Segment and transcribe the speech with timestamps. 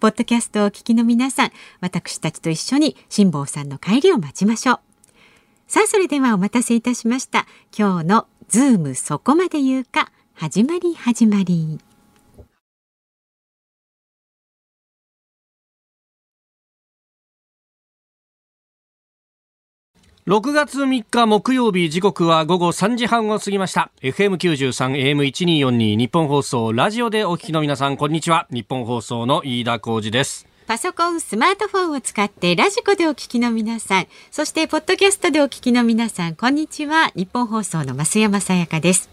[0.00, 1.50] ポッドキャストをお聞きの皆さん、
[1.80, 4.80] 私たちと一緒に辛坊さんの帰りを待ちましょう。
[5.68, 7.46] さあ、それではお待たせいたしました。
[7.76, 11.89] 今日のズームそこまで言うか、始まり始まり。
[20.30, 37.10] 6月3日木曜日時刻は午後3時半を過ぎました FM93 AM1242 ニッポン放送ラジオでお聞きの皆さんこんにちはニッポン放送の飯田浩司ですパソコン、スマートフォンを使ってラジコでお聞きの皆さん、そしてポッドキャストでお聞きの皆さん、こんにちは。
[37.16, 39.10] ニッポン放送の増山さやかです。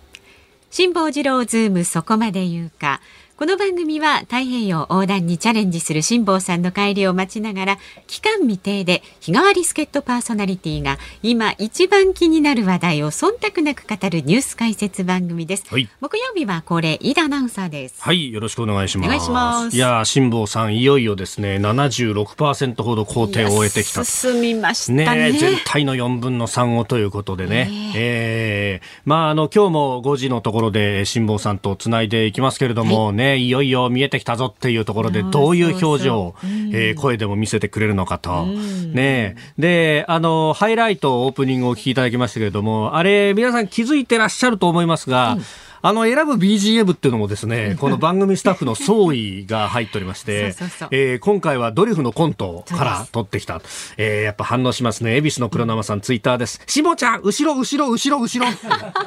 [0.70, 3.02] 辛坊治郎ズームそこまで言うか。
[3.38, 18.02] この番組は太平洋横断にチャレンジする辛坊さんの帰りを待ちながら期間未定で日替わり助っ人パーソナリティが今一番気になる話題を忖度なく語るニュース解説番組です、はい、木曜日はこれ飯田アナウンサーです。
[18.02, 19.06] はいよろしくお願いします。
[19.06, 27.74] お願いしますいや辛坊さんいよいよですね76%ほど工程を終えてきた進みましたね、ね、全体の4分の3をということでね、え。
[27.74, 38.45] ー、えー、まああの今日も5時のところで辛坊さんとつないでいきますけれども、はい、ねいよいよ見えてきたぞっていうところでどういう表情を、えー、声でも見せてくれるのかと。
[38.45, 45.42] ねで、あの、ハイライトオープニングをお聞きいただきましたけれども、あれ、皆さん気づいてらっしゃると思いますが、うん
[45.82, 50.55] あの選ぶ BGM っていうのもですね、この番組スタッフの総意が入っておりまして、
[50.92, 53.61] え今回はドリフのコントから撮ってきた。
[53.98, 55.16] えー、やっぱ反応しますね。
[55.16, 56.61] 恵比寿の黒生さん、ツイッターです。
[56.67, 58.52] しもちゃん、後ろ、後ろ、後ろ、後ろ、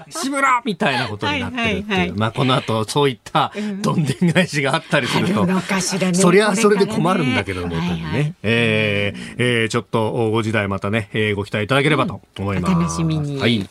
[0.09, 2.15] 志村みたいなことになってるっていう。
[2.17, 5.47] まあ、この後、そういったどんでん返しがあったりすると、
[6.15, 8.35] そりゃそれで困るんだけども、ね。
[8.43, 12.75] えー、えー、ちょっと5時台またね、えー、ご期待いただければと思います。
[12.75, 13.39] 楽しみに。
[13.39, 13.69] はい。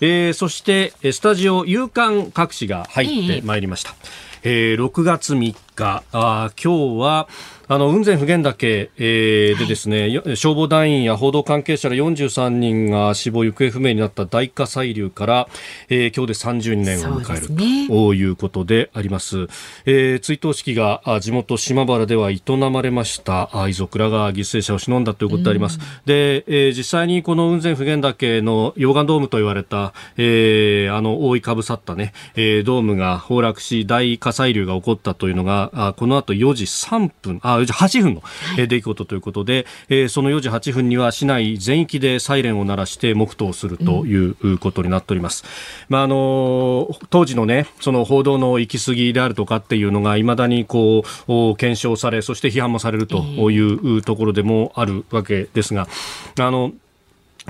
[0.00, 3.60] えー、そしてスタジオ夕刊各紙が入ってまい。
[3.60, 3.94] りました、
[4.42, 7.28] えー、6月3日あ今日は
[7.72, 15.48] あの雲仙普賢岳、えー、でですね、はい、消防団員や報道関係者ら43人が死亡行方不明になった大火砕流から、
[15.88, 19.46] えー、今日で32年を迎えると、ね、いうことであります、
[19.86, 22.40] えー、追悼式が地元島原では営
[22.72, 37.40] まれました遺族らが犠牲者を忍んだということであります、うん、で、えー、実際にこの雲仙普賢岳の溶岩ドームと言われた、えー、あの覆いかぶさったね、えー、ドームが崩落し大火砕流が起こったというのがあこの後4時3分。
[37.42, 38.22] あ4時8分の
[38.56, 45.44] 出来事ということで、えー、その4時8分には市内全域でサイレンを鳴らして黙祷するということになっております。
[45.88, 55.88] まああの当時のねその報道の行き過ぎであるとかっていうのがいまだにこう検証されそして批判もされるというところでもあるわけですが、
[56.38, 56.72] あの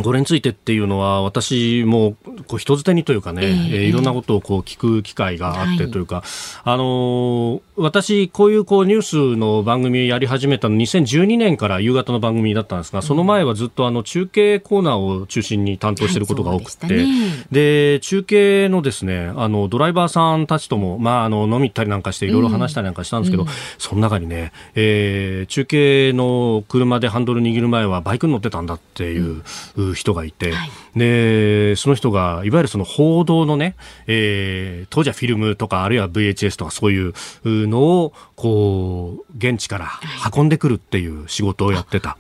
[0.03, 2.17] これについてっていうのは私も
[2.47, 6.25] こう人づてにというかね、えー、いろんなことをこう聞く機会があってというか、はい、
[6.65, 9.03] あの私こういうこうニュー
[9.35, 29.43] スの番組やり始めたの2012年から夕方の番組だったんですが、その前はずっとあの中継コーナーを中心に担当していることが多くて、はいでね、で中継のですねあのドライバーさんたちともまああの飲み行ったりなんかしていろいろ話したりなんかしたんですけど、うん、その中にね、えー、中継の車でハンドル握る前はバイクに乗ってたんだっていう。
[29.77, 33.77] うん人がいて、はい、でその人がいわゆるその報道のね、
[34.07, 37.13] えー、当時はフィルムとかあるいは VHS とかそういう
[37.45, 39.91] のをこう現地から
[40.35, 42.17] 運んでくるっていう仕事をやってた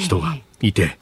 [0.00, 0.98] 人がいて。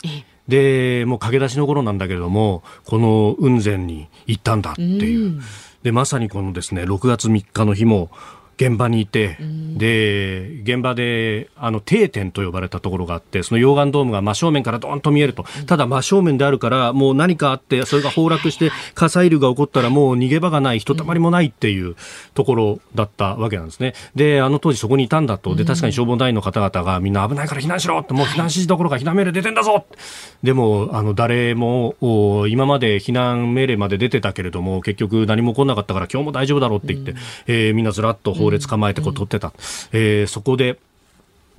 [0.48, 5.42] でもう駆け出しの頃なんだけれどもこの雲仙に行ったんだっていう、
[5.82, 8.10] でまさにこのですね6月3日の日も
[8.58, 9.38] 現場にいて、
[9.76, 15.44] で、現場で、あの、定点と呼ばれたところがあって、その溶岩ドームが真正面からドーンと見えると。
[15.66, 21.94] ただ真正面であるから、もう何かあって、それが崩落して火砕流が起こったらもう逃げ場がない、ひとたまりもないっていう
[22.34, 23.94] ところだったわけなんですね。
[24.16, 25.54] で、あの当時そこにいたんだと。
[25.54, 29.86] で、確かに消防団員の方々がみんな危ないから避難しろって、もう避難指示どころか避難命令出てんだぞ
[30.42, 31.94] でも、あの、誰も、
[32.48, 37.14] 今まで避難命令まで出てたけれども、結局何も起こらなかったから今日も大丈夫だろうって言って、
[37.46, 39.52] えー、みんなずらっと法列構えてこう撮ってた。
[39.92, 40.78] えー、そこで、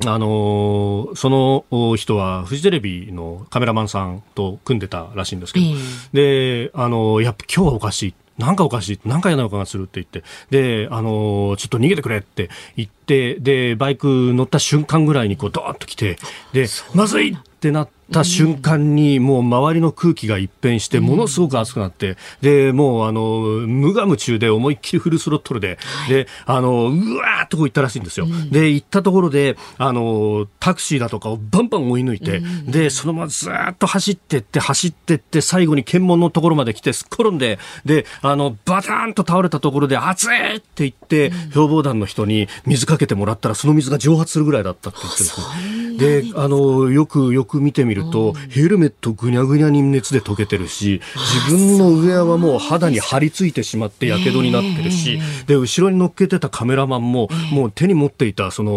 [0.05, 8.13] あのー、その人はフジテレビのカメラマンさんと組んでたらしいんですけど、えー、で、あのー、やっぱ今日はおかしい。
[8.37, 8.99] なんかおかしい。
[9.07, 10.23] なんか嫌な予感がするって言って。
[10.49, 16.17] で、あのー、ちょっと逃げてくれって言って、で、バイク乗った瞬間ぐらいにこうドーンと来て、
[16.53, 23.21] で、まずいってなった瞬間にもう周りの空気が一変してものすごく熱くなって、で、もうあの、
[23.67, 25.77] 無我夢中で思いっきりフルスロットルで、
[26.07, 28.27] で、あの、うわーっとこう行ったらしいんですよ。
[28.49, 51.01] で、行ったところで、あの、タクシーだとかをバンバン追い抜いて、で、そのままずっと走ってって、走ってって、最後に検問のところまで来て、すっ転んで、で、あの、バターンと倒れたところで、熱いって言って、消防団の人に水かけてもらったら、その水が蒸発するぐらいだったって言ってるんですで、あの、よくよく見てみるると、ヘルメットぐにゃぐにゃに熱で溶けてるし、
[51.47, 58.71] 自分のウェアはもう肌に張り付いてしまって火傷になってるし、で、後ろに乗っけてたカメラマンも、もう手に持っていたその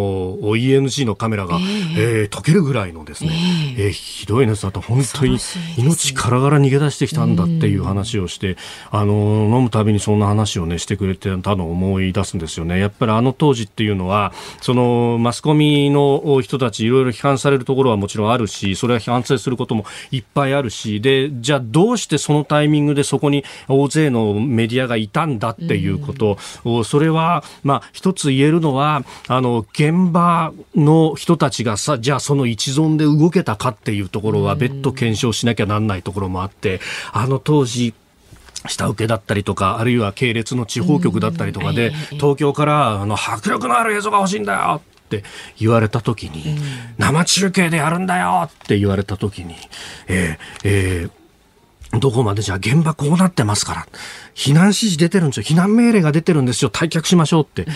[0.57, 1.59] ENG のカメラが、
[1.97, 3.31] えー、溶けるぐらいのですね、
[3.79, 5.39] えー、ひどい熱だと本当に
[5.79, 8.57] 命からがら逃げ出してきたんだっていう話をして、
[8.91, 12.79] あの、飲むたびにそんな話をね、してくれてたのを思い出すんですよね。
[12.79, 36.81] やっぱりあの当時っていうのは、そのマスコミの人たちいろいろ批判されるところはもちろんあるし、それは批反省することもいっぱいあるしでじゃあどうしてそのタイミングでそこに大勢のメディアがいたんだっていうこと、うん、それは、まあ、一つ言えるのはあの現場の人たちがさじゃあその一存で動けたかっていうところは別途検証しなきゃなんないところもあって
[37.13, 37.95] あの当時
[38.69, 44.81] 下請けだったりとか、あるいは系列の地方局だったりとかで、東京からあの迫力のある映像が欲しいんだよ
[45.19, 45.25] って
[45.59, 46.57] 言われた時に、
[46.97, 49.57] 生中継でやるんだよって言われた時に、
[50.09, 53.87] えー、えー、どこまでじゃあ現場こうなってますから、
[54.35, 57.67] 避難指示出てるんですよ、避難命令が出てるんですよ、退却しましょうって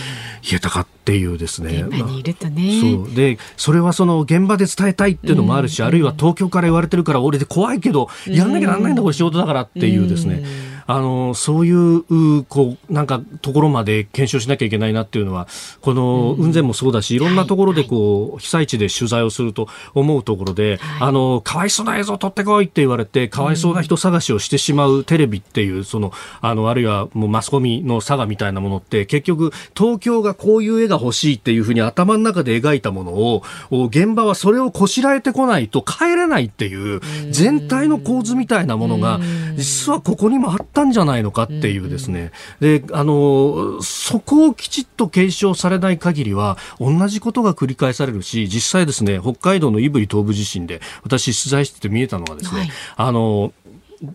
[0.41, 1.83] 言えたかっていうですね。
[1.87, 2.81] 現場にいるとね。
[2.81, 3.15] そう。
[3.15, 10.43] で、それはその現場で伝えたいっていうのもあるし、あるいは東京から言われてるから俺で怖いけど、やんなきゃなんないんだ、これ仕事だからっていうですね。
[10.87, 15.47] あのそういうこうなんかところまで検証しなきゃいけないなっていうのは
[15.81, 17.19] この雲仙もそうだしい。
[17.19, 26.11] ろんなところでこう被災地で取材をすると思うところで、あのかわいそうな映像を撮ってこいって言われてかわいそうな人探しをしてしまうテレビっていうその
[26.41, 37.01] あのあるいはもうマスコミの差がみたいなものって結局東京がこういう絵が欲しいっていうふうに頭の中で描いたものを現場はそれをこしらえてこないと帰れないっていう
[37.31, 39.19] 全体の構図みたいなものが
[39.55, 53.53] 実はここにもあったんじゃないのかっていうですね、であのそこをきちっと継承されない限りは同じことが繰り返されるし実際ですね北海道の胆振東部地震で私取材してて見えたのはですね、はい、あの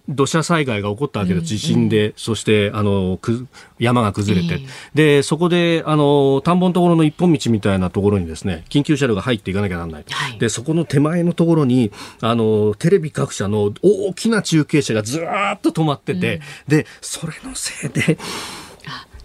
[0.09, 3.47] 土砂災害が起こったわけです、地震で、うん、そしてあのく
[3.79, 11.91] 山が崩れて、えー、でそこであの田んぼのところの一本道みたいなところにですね緊急車両が入っていかなきゃならない、はい、でそこの手前のところに
[12.21, 18.19] あのテレビ各社の大きな中継車がずっと止まってて、うん、でそれのせいで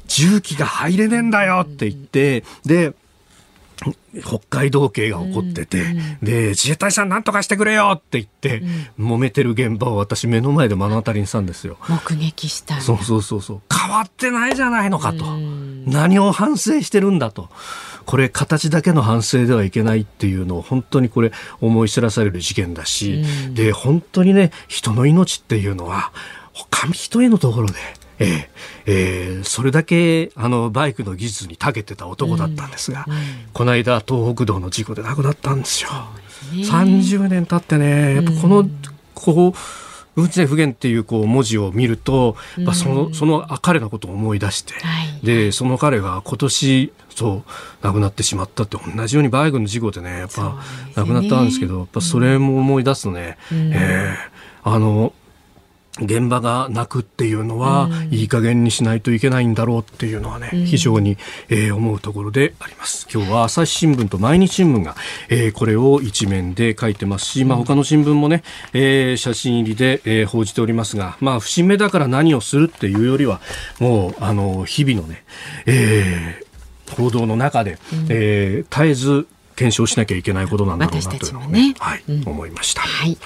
[0.07, 2.93] 重機が入れねえんだよって言って、で
[4.23, 5.83] 北海道警が起こってて、
[6.21, 8.61] で、自衛隊さんなんとかしてくれよって言って、
[8.97, 11.77] うん、揉めてる現場を私目の前で目の当たりにしたんですよ。
[11.87, 13.61] 目撃したそうそうそうそう。
[13.71, 15.25] 変わってないじゃないのかと。
[15.25, 17.49] うん、何を反省してるんだと。
[18.05, 26.11] これ形だけの反省ではいけないっていうのを本当にこれ思い知らされる事件だし、うん、で、本当にね、人の命っていうのは、
[26.71, 27.75] 紙一重のところで、
[28.19, 28.47] えー
[28.85, 33.19] えー、それだけあのバイクの技術に長けてた男だったんですが、うんうん、
[33.53, 35.89] この間東北道の事故で亡くなったんですよ。
[36.27, 38.69] すね、30年経ってねやっぱこの、
[39.13, 39.53] こう
[40.17, 44.79] 運転不言っていうこう文字を見ると、まあ、そのその彼のことを思い出して、は
[45.21, 50.57] い、でその彼が今年そう亡くなってしまったって同じようにバイクの事故でねやっぱ
[50.95, 55.13] 亡くなったんですけど、やっぱそれも思い出すとね、うん、えー、あの
[55.99, 61.17] 現場が泣くっていうのは、いい加減にしないといけないんだろうっていうのはね、非常に、
[61.49, 63.07] えー、思うところであります。
[63.11, 64.95] 今日は朝日新聞と毎日新聞が、
[65.29, 73.41] えー、これを一面で書いてますし、まあ他の新聞もね、えー、写真入りで、えー、報じておりますが、まあ節目だから何をするっていうよりは、
[73.79, 75.23] もう、あの、日々のね、
[75.65, 81.75] えー、報道の中で、うん、えー、絶えず検証しなきゃいけないことなんだろうなというのをね、ね。
[81.79, 82.81] はい、うん、思いました。
[82.81, 83.17] はい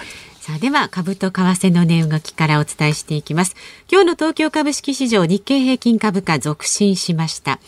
[0.42, 3.56] さあでは株と為替の値動きからお伝えしていきます。
[3.88, 7.60] 今日の東京株式市場日経平均株価続伸しました。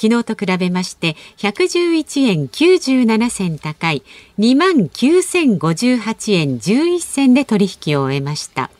[0.00, 4.02] 昨日と比べまして111円97銭高い
[4.38, 8.70] 2万9058円11銭で取引を終えました。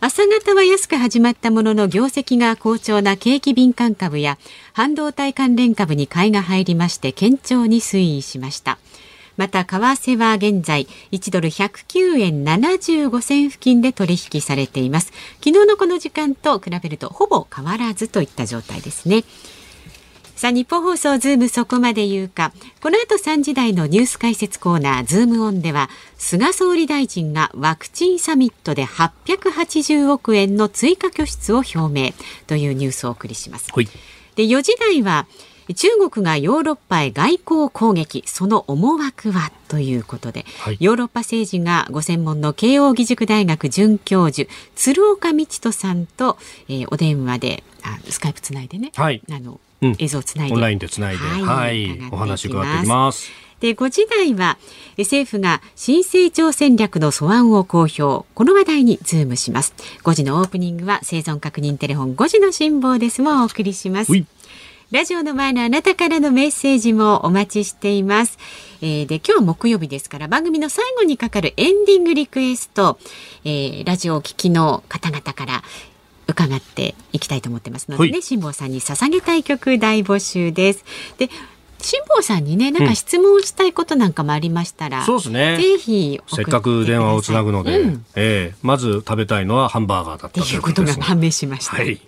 [0.00, 4.36] 朝方は安く始まったものの業績が好調な景気敏感株や
[4.74, 8.78] 半導体関連株に買いが入りまして堅調に推移しました。
[9.40, 19.24] また為替は現在1ドル109円75銭付近で取引されています昨日のこの時間と比べるとほぼ変わらずといった状態ですね
[20.36, 22.54] さあ、ニッポン放送ズームそこまで言うか。
[22.80, 32.12] この後3時台のニュース解説コーナーズームオンでは、菅総理大臣がワクチンサミットで880億円の追加拠出を表明
[32.46, 33.70] というニュースをお送りします。
[33.70, 33.84] はい、
[34.34, 35.26] で、4時台は、
[35.74, 39.52] 中国がヨーロッパへ外交攻勢その思惑は？
[39.68, 50.54] ということで、はい、ヨーロッパ政治がご専門の慶應義塾大学准教授鶴岡路人さんと、えー、お電話であスカイプつないでね、はい、あの、うん、映像つないで。
[50.54, 53.30] オンラインでつないで、はい、はい、お話伺っています。
[53.60, 54.56] で5時台は
[54.96, 58.26] 政府が新成長戦略の素案を公表。
[58.34, 59.74] この話題にズームします。
[60.02, 63.20] 5時のオープニングは生存確認テレフォン5時の辛坊です。
[63.22, 64.12] もお送りします
[64.92, 68.38] ラジオの前のあなたからのメッセージもお待ちしています。
[68.82, 72.98] えー、で、今日は木曜日ですから番組の最後にかかるエンディングリクエスト、
[73.44, 75.62] えー、ラジオを聴きの方々から
[76.26, 80.84] 伺っていきたいと思ってますのでね、辛坊さんに捧げたい曲大募集です。
[81.18, 81.30] で、
[81.82, 85.56] 辛坊さんにねなんか質問したいことなんかもありましたら、うん、そうですね。
[85.56, 92.00] ぜひせっかく電話をつなぐので、うん、えー、まず食べたいのはハンバーガーだったということが判明しました、はい、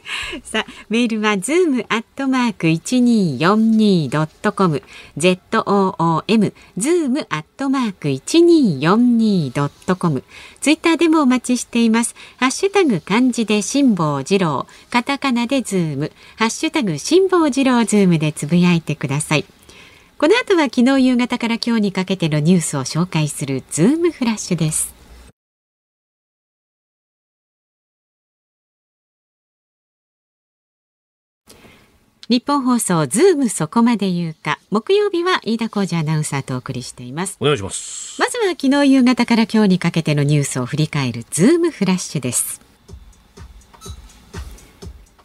[0.42, 4.82] さあメールはズームアットマーク一二四二ドットコム。
[5.16, 10.24] Z o o m ズームアットマーク一二四二ドットコム。
[10.60, 12.14] ツイッターでもお待ちしています。
[12.36, 14.66] ハッシュタグ漢字で辛坊治郎。
[14.90, 16.12] カタカナでズーム。
[16.36, 19.44] ハッシュタグ辛坊治郎ズームでつぶやいてください
[20.22, 24.94] この後は昨日夕方から今日にかけてのニュースを紹介するズームフラッシュです。
[32.28, 34.60] ニッポン放送ズームそこまで言うか。
[34.70, 37.36] 木曜日は飯田浩司アナウンサーとお送りしています。
[37.40, 38.20] お願いします。
[38.20, 42.60] まずは昨日夕方から今日にかけてのニュースを振り返るズームフラッシュです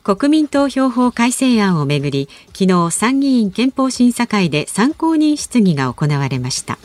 [0.08, 6.78] 国民投票法改正案をめぐり昨日参議院憲法審査会で参考人質疑が行われました。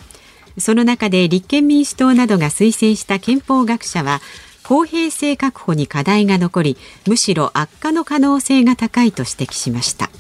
[0.59, 4.21] その中で立憲民主党などが推薦した憲法学者は
[4.65, 6.77] 公平性確保に課題が残り
[7.07, 10.11] むしろ悪化の可能性が高いと指摘しました。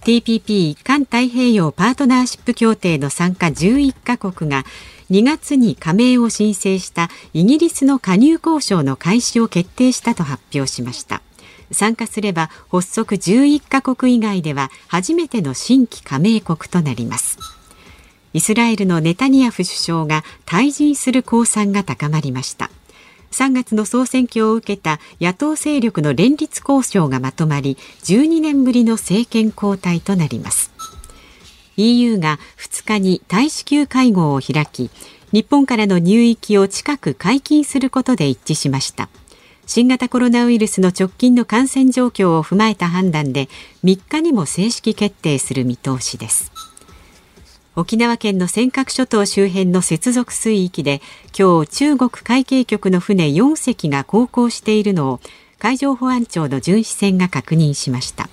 [0.00, 4.64] TPP 環太平洋パートナーシップ協定の参加11カ国が
[5.10, 11.20] 2月に加盟を申請したイギリスの加入交渉の開始を決定したと発表しました。
[11.70, 17.38] 参加すれば発足11カ国以外では初めての新規加盟国となります。
[18.32, 22.70] イスラエルのネタニヤフ首相が退陣する公算が高まりました。
[23.30, 30.72] 3月の総選挙を受けた野党勢力の連立交渉がまとまり12年ぶりの政権交代となります。
[31.76, 34.90] EU が2日に大使級会合を開き
[35.32, 39.08] 日本からの入域を近く解禁することで一致しました。
[39.68, 43.50] 新型コロナウイルスの直近の感染状況を踏まえた判断で
[43.84, 46.50] 3日にも正式決定する見通しです。
[47.76, 51.02] 沖縄県の尖閣諸島周辺の接続水域で
[51.38, 55.20] 今日中国海警局の船4隻が航行しているのを
[55.58, 58.30] 海上保安庁の巡視船が確認しました。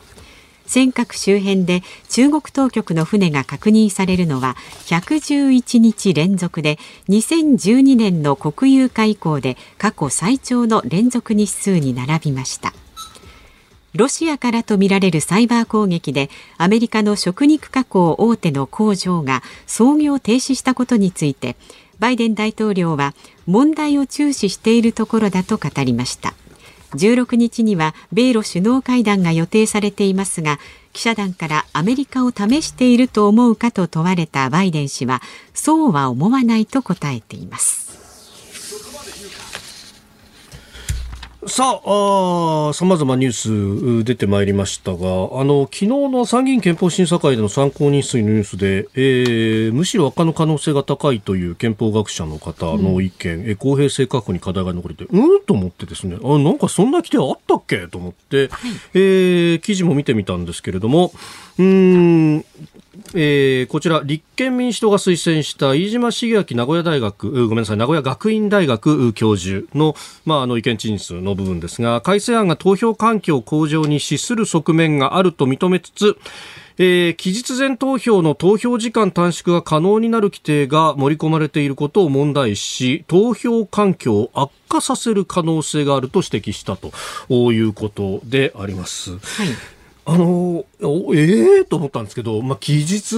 [0.65, 4.55] 尖閣周辺で中国当局の船が確認されるのは
[4.87, 6.77] 111日連続で
[7.09, 12.73] 2012年の国有化以降で過去最長の連続日数に並びました。
[13.95, 21.55] ロシアからとみられるサイバー攻撃でアメリカの食肉加工大手の工場が操業停止したことについて
[21.99, 23.13] バイデン大統領は
[23.45, 26.33] 問題を注視しているところだと語りました。
[26.95, 30.59] 16日には米ロ首脳会談が予定されていますが
[30.93, 35.21] 記者団からアメリカを試していると思うかと問われたバイデン氏は
[35.53, 37.84] そうは思わないと答えています。
[41.47, 57.87] さあ、さまざまニュース出てまいりましたが、あの、昨日の参議院憲法審査会での参考人数のニュースで、えー、むしろ悪化の可能性が高いという憲法学者の方の意見、うん、え公平性確保に課題が残りて、うんと思ってですね、あ、なんかそんな規定あったっけ？
[57.89, 61.13] と思って、はい、えー、記事も見てみたんですけれども、
[61.59, 62.43] うん、
[63.13, 76.17] えー、こちら立憲民主党が推薦した飯島茂明名古屋大学ごめんなさい名古屋学院大学教授の,、まあ、あの意見陳述の部分ですが改正案が投票環境向上に資する側面があると認めつつ
[76.77, 86.91] えー、期日前投票の投票時間短縮が可能になる規定が盛り込まれていることを問題視投票環境を悪化させる可能性があると指摘したと
[87.53, 89.11] いうことであります。
[89.11, 89.74] はい
[90.07, 91.61] あの、ええ？
[91.61, 93.15] ー、と思ったんですけど、まあ、期日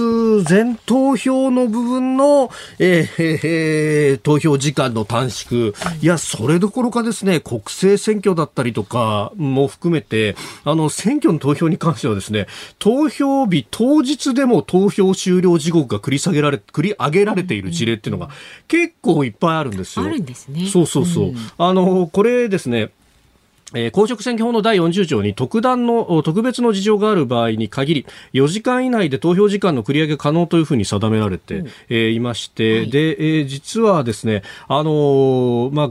[0.48, 12.46] 前投票の部分の、えー、えー、投票時間の短縮、いや、それどころかですね、国政選挙だったりとかも含めて、あの、選挙の投票に関してはですね、
[12.78, 18.32] 投票日当日でも投票終了時刻が繰り下げられ、繰り上げられている事例っていうのが
[18.66, 20.06] 結構いっぱいあるんですよ。
[20.06, 20.66] あるんですね。
[20.66, 21.28] そうそうそう。
[21.28, 22.92] うん、あの、これですね、
[23.74, 35.90] えー、公職選挙法の第40条に特段の特別の事情がある場合に限り4時間以内で投票時間の繰り上げ可能というふうに定められて、うん、えー、いまして、はい、で、えー、実はですね、あのー、まあ、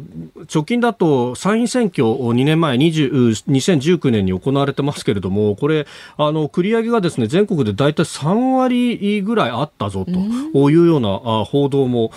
[0.52, 5.86] 直近だと参院選挙2年前20 2019年に行われてますけれどもこれ
[6.18, 12.12] あの繰り上げがですね全国で大体3割ぐらいあったぞというような報道も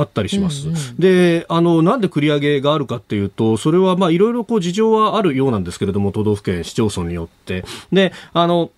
[0.00, 0.68] あったりします。
[0.68, 7.64] うんうん、であのなんで繰り上げがあるかっていうとそれはまあいろいろこう事情はあるようなんですけれども、都道府県、市町村によって。
[7.92, 8.70] で、あの、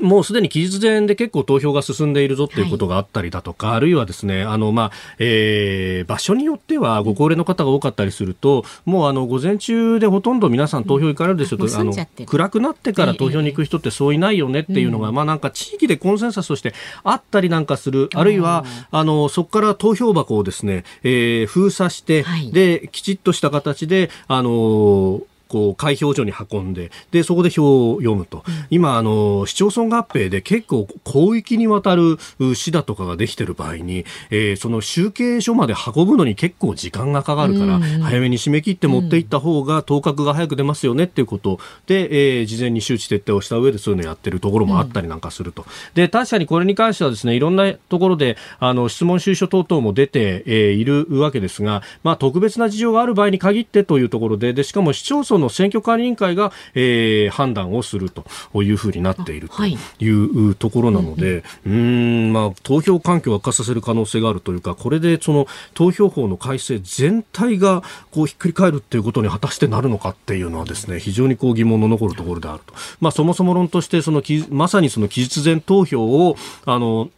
[0.00, 11.92] もうすでに期日前で結構投票が進んでいるぞっていうことがあったりだとか、はい、あるいはですね、あの、まあ、えー、場所によってはご高齢の方が多かったりすると、もうあの、午前中でほとんど皆さん投票行かれるでしょうと、あの、
[12.26, 25.22] 暗くなってから投票に行く人ってそういないよねっていうのが、えー、まあなんか地域でコンセンサスとしてあったりなんかする、あるいは、あの、そこから投票箱をですね、えー、封鎖して、はい、で、きちっとした形で、あの
[25.52, 32.16] こう開票所に運んででそこで票を読むと、うん、今あの市町村合併で結構広域にわたる
[32.54, 58.24] 市だとかができてる場合に、えー、その集計所まで運ぶのに結構時間がかかるから、うん早めに締め切って持っていった方が当確が早く出ますよねっていうことで、えー、事前に周知徹底をした上でそういうのをやってるところもあったりなんかすると、で確かにこれに関してはですねいろんなところであの質問収書等々も出て、えー、いるわけですが、まあ、特別な事情がある場合に限ってというところででしかも市町村の選挙管理委員会が、えー、判断をすると
[58.62, 59.76] いうふうになっているとい。
[60.12, 72.74] うところなので、うん、ん、まあ、投票環境を悪化させる可能性があるというか、これでその投票法の改正全体がこうひっくり返るっていうことに果たしてなるのかっていうのはですね、非常にこう疑問の残るところであると。
[73.00, 77.10] まあ、そもそも論として、そのまさにその期日前投票を、あの、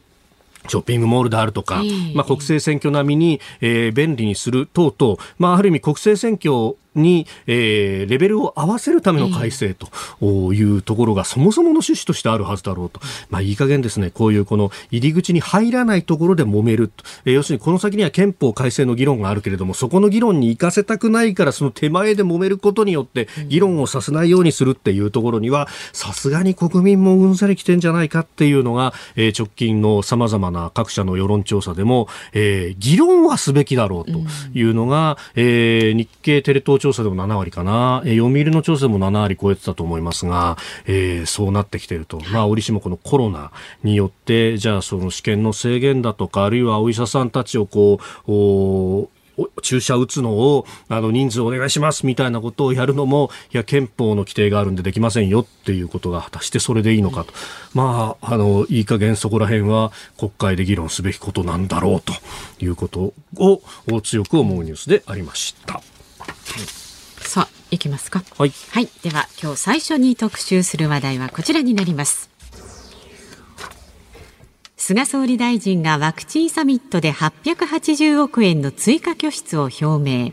[0.69, 1.83] ショッピングモールであるとか、
[2.15, 13.01] まあ、国政選挙並みに、えー、便利にする等々、まあ、ある意味国政選挙に、えー、レベルを合わせるための改正というところがそもそもの趣旨としてあるはずだろうと。
[13.31, 16.91] まあいい加減ですね、こういうこの入り口に入らないところで揉める。
[17.25, 34.21] えー、要するにこの先には憲法改正の議論があるけれども、そこの議論に行かせたくないからその手前で揉めることによって議論をさせないようにするっていうところには、さすがに国民もうんざり来てんじゃないかっていうのが、えー、直近の様々な各社の世論調査でも、えー、議論はすべきだろうと
[34.57, 49.09] いうのが、えー、日経テレ東調査でも7割かな、えー、読売の調査でも7割超えてたと思いますが、えー、そうなってきていると、まあ、折しもこのコロナによって、じゃあその試験の制限だとか、あるいはお医者さんたちをこう、
[49.63, 57.33] 注射打つのをあの人数お願いしますみたいなことをやるのもいや憲法の規定があるんでできませんよっていうことが果たしてそれでいいのかと、
[57.73, 62.13] まああのいい加減そこら辺は国会で議論すべきことなんだろうと
[62.65, 63.61] いうことを
[64.03, 65.81] 強く思うニュースでありました。
[67.19, 68.23] さあ、いきますか。
[68.39, 68.53] はい。
[68.71, 68.89] はい。
[69.03, 72.31] では、今日最初に特集する話題はこちらになります。
[74.77, 80.33] 菅総理大臣がワクチンサミットで880億円の追加拠出を表明。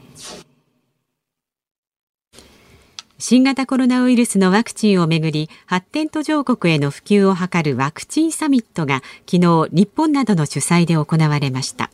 [3.22, 11.92] 新型コロナウイルスのワクチンをめぐり発展途上国への普及を図るワクチンサミットが昨日日本などの主催で行われました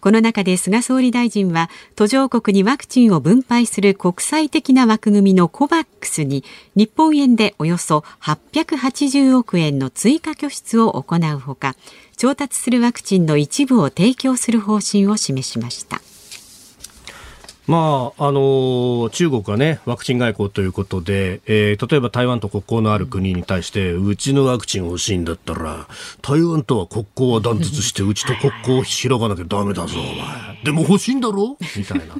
[0.00, 11.74] この中で菅総理大臣は途上国にワクチンを分配する国際的な枠組みの COVAX に日本円でおよそ880億円の追加拠出を行うほか
[12.16, 16.00] 調達するワクチンの一部を提供する方針を示しました。
[17.68, 25.86] まああの中国はねワクチン外交ということで、えー、例えば台湾と国交のある国に対して、うちのワクチン欲しいんだったら
[26.22, 31.58] 台湾とは国交は断絶してうちと国交を開かなきゃだめだぞお前でも欲しいんだろ？
[31.76, 32.16] みたいな。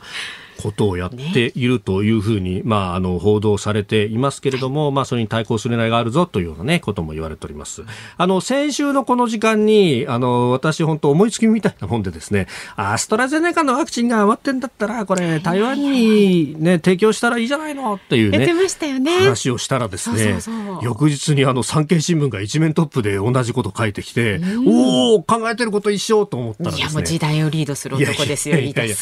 [0.62, 7.84] ことをやっているというふうに、ね、まあ、あの報道されていますけれども、まあ、それに対抗する狙いがあるぞというような、ね、ことも言われております。
[8.16, 20.38] あの先週のこの時間にあの私、本当思いつきみたいなもんでですねアストラゼネカのワクチンが余ってんだったらこれ台湾に、ね、提供したらいいじゃないのっていうね、ね、話をしたらですね
[20.82, 26.84] 翌日にあの産経新聞が一面トップで同じこと書いてきて、おお考えてること一緒と思ったらですね。
[26.84, 28.96] いやもう時代をリードする男ですよ、いやいやいや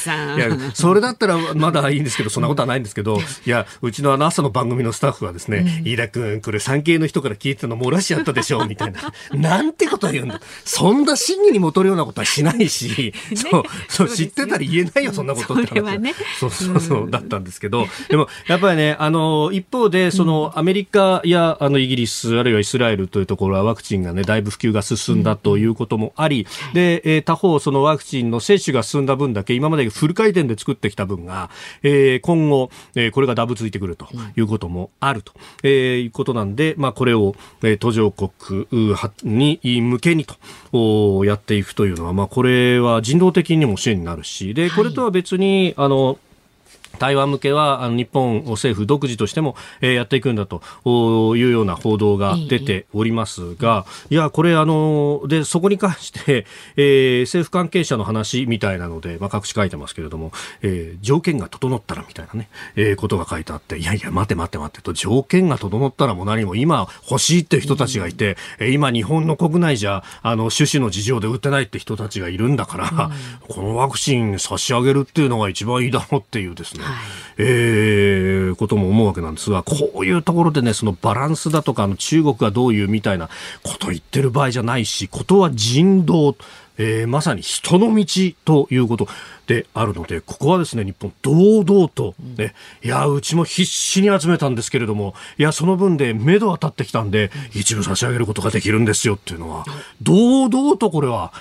[0.75, 9.13] それだったらまだいいんですけど、そんなことはないんですけど、いや、うちのあの朝の番組のスタッフはですね、飯田君、これ産経の人から聞いてたの漏らしちゃったでしょ、みたいな。
[9.35, 10.41] なんてこと言うんだ。
[10.65, 15.99] そんな真偽に戻るようなことはしないし、 そう、そう、知ってたら言えないよ、そんなことって話。
[15.99, 31.36] ね、そうそうそう、だったんですけど、でも、やっぱりね、あの、一方で、その、アメリカや、あの、イギリス、あるいはイスラエルというところはワクチンがね、だいぶ普及が進んだということもあり、で、え他方、そのワクチンの接種が進んだ分だけ、今までフル回転で作ってきた分が、
[31.83, 38.67] えー、今後、えー、これがダブついてくるということもあると、うん、えー、いうことなんで、まあ、これを、えー、途上国
[39.23, 40.27] に向けに
[40.73, 46.19] とやっていくというのは、まあ、これは人道的にも支援になるし、で、これとは別に、はい、あの、
[46.97, 50.63] 台湾向けはあの日本政府独自としても、えー、やっていくんだと
[51.37, 60.33] いうような報道が出ておりますが、いや、これあの、で、そこに関して、えー、政府関係者の話みたいなので、まあ、各紙書いてますけれども、
[60.63, 73.11] えー、条件が整ったらみたいなね、えー、ことが書いてあって、いやいや、待て待て待てと、条件が整ったらも何も今欲しいって人たちがいて、うん、今日本の国内じゃ、あの、種子の事情で売ってないって人たちがいるんだから、
[73.49, 76.97] うん、このワクチン差し上げるっていうのが一番いいだろうっていうですね、はい、
[77.39, 83.29] えー、ことも思うわけなんですが、こういうところでね、そのバランスだとか、あの中国がどういうみたいな
[83.63, 86.37] こと言ってる場合じゃないし、ことは人道、
[86.79, 88.05] えー、まさに人の道
[88.45, 89.09] ということ
[89.47, 99.65] であるので、ここはですね、日本堂々とね、いや、うちも必死に集めたんですけれども、いや、その分で目処は立ってきたんで、一部差し上げることができるんですよっていうのは、
[100.03, 101.33] 堂々とこれは、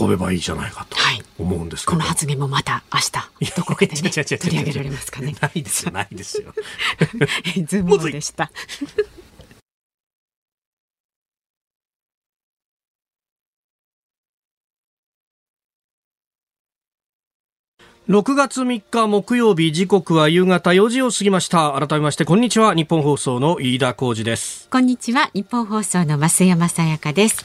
[0.00, 0.96] 運べばいいじゃないかと
[1.38, 3.12] 思うんですこの発言もまた明日
[3.56, 5.34] どこかで、ね、取り上げられますかね。
[5.40, 6.54] ないですよ、ないですよ。
[7.66, 8.50] ズームでした。
[18.06, 27.42] 6月3日木曜日時刻は夕方4時を過ぎました改めましてこんにちは日本放送の飯田浩二ですこんにちは日本放送の増山さやかです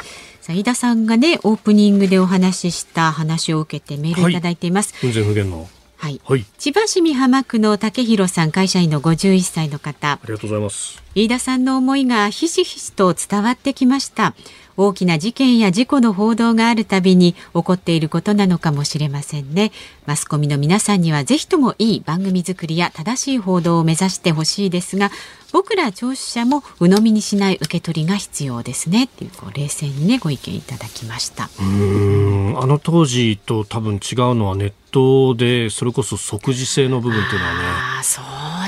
[0.53, 4.33] 飯田さんがねオープニングでお話しした話を受けてメールい。
[4.33, 5.69] ただいています、はい、不全の。
[5.97, 10.13] はい、はい、千葉市美浜区の竹弘さん会社員の51歳の方。
[10.13, 11.03] ありがとうございます。
[11.13, 14.33] 飯田さんの思いがひしひしと伝わってきました
[14.79, 19.73] 大きな事件や事故の報道があるたびに起こっていることなのかもしれませんね。
[20.05, 25.11] マスコミの皆さんにはぜひともいい番組作りや正しい報道を目指してほしいですが
[25.51, 29.03] 僕ら聴取者も鵜呑みにしない受け取りが必要ですね。
[29.03, 31.49] っていうこう冷静にねご意見いただきました。
[31.59, 37.59] うんあの当時と多分違うのはネットでそれこそ即時性の部分っていうのはね。
[37.99, 38.01] あ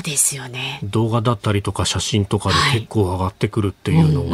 [0.02, 0.80] そうですよね。
[0.82, 4.24] 動画だったりとか写真とかで結構上がってくるっていうの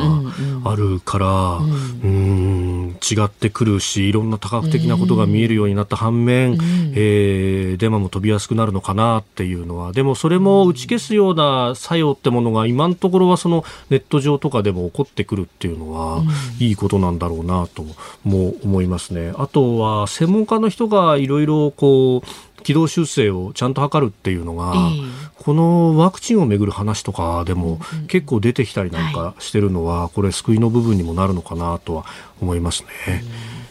[0.63, 6.59] があるから、はいうん違ってくるしいろんな多角的なことが見えるようになった反面、
[6.95, 9.93] えー、デマも飛びやすくなるのかなっていうのは。
[9.93, 16.23] でもそれも打ち消すような作用ってものが今のところはそのネット上とかでも起こってくるっていうのは、
[16.59, 17.85] いいことなんだろうなと
[18.25, 19.33] も思いますね。
[19.37, 32.05] あとは専門家の人がいろいろこう軌道修正をちゃんと測るっていうのが、えー、このワクチンをめぐる話とかでも結構出てきたりなんかしてるのは、はい、これ救いの部分にもなるのかなとは
[32.41, 33.25] 思いますね。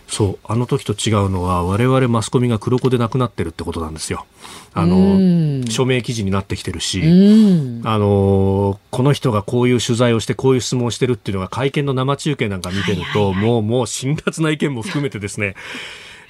[0.07, 0.39] そう。
[0.45, 4.25] あの時と違うのは我々マスコミが黒子でなくなってるってことなんですよ。
[4.73, 15.55] あの署名記事になってきてるし、あのこの人がこういう取材をしてこういう質問をしてるっていうのが会見の生中継なんか見てると、もうもう辛辣な意見も含めてですね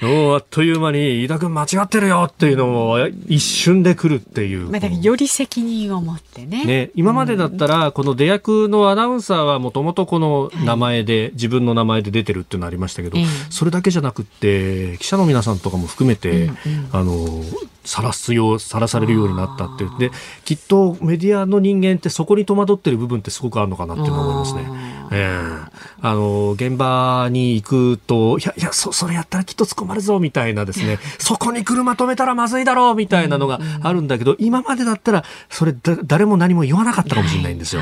[0.01, 4.69] もうあっという間に飯田君間違ってるよっていうのも一瞬で来るっていう。
[4.69, 6.65] まあ、より責任を持ってね。
[6.65, 13.17] ね、今までだったら、この出役のアナウンサーはもともとこの名前で、はい、自分の名前で出てるっていうのありましたけど、
[13.49, 16.55] それだけじゃなくて、記者の皆さんとかも含めて、うんうん、
[16.91, 17.43] あの、
[17.87, 20.11] さらすよう、さらされるようになったって。
[20.43, 24.97] きっとメディアの人間ってそこに戸惑ってる部分ってすごくあるのかなって思いますね。
[25.11, 25.47] ええ。
[25.47, 25.69] ー、
[26.01, 37.81] あの、現場に行くと、いや、いや、そ、それやったらきっと突っ込まるぞみたいなですね、 そこに車止めたらまずいだろうみたいなのがあるんだけど、今までだったら、それだ誰も何も言わなかったかもしれないんですよ。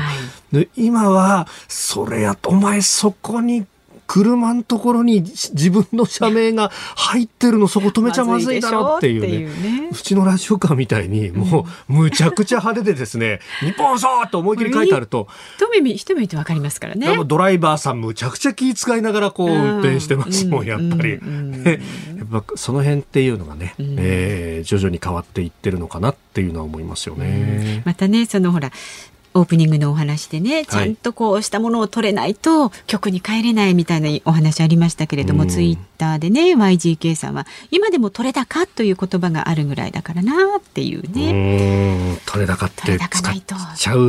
[0.52, 3.66] で今は、それや、お前そこに
[4.06, 9.88] 車のところに自分の社名が入ってるのそこ止めちゃまずいだろっていうね。
[9.90, 15.28] うちのラジオカーみたいにもうむちゃくちゃ派手でですね「日本そう!」と思いっきり書いてあると。
[15.56, 17.16] 一目一目見てわかりますからね。
[17.24, 21.20] ドライバーさんむちゃくちゃ気遣いながらこう運転してますもんやっぱり、 やっ
[22.30, 27.82] ぱその辺っていうのがね、うえー、徐々に変わっていってるのかなっていうのは思いますよね。
[27.84, 28.70] またねそのほら
[29.36, 42.18] オープニングのお話でねちゃんとこうしたものを取れないと曲に帰れないみたいなお話ありましたけれども、ツイッターでね YGK さんは今でも取れ高という言葉があるぐらいだからなっていうね。
[42.26, 43.42] 取れ高って使っ
[43.76, 44.00] ちゃう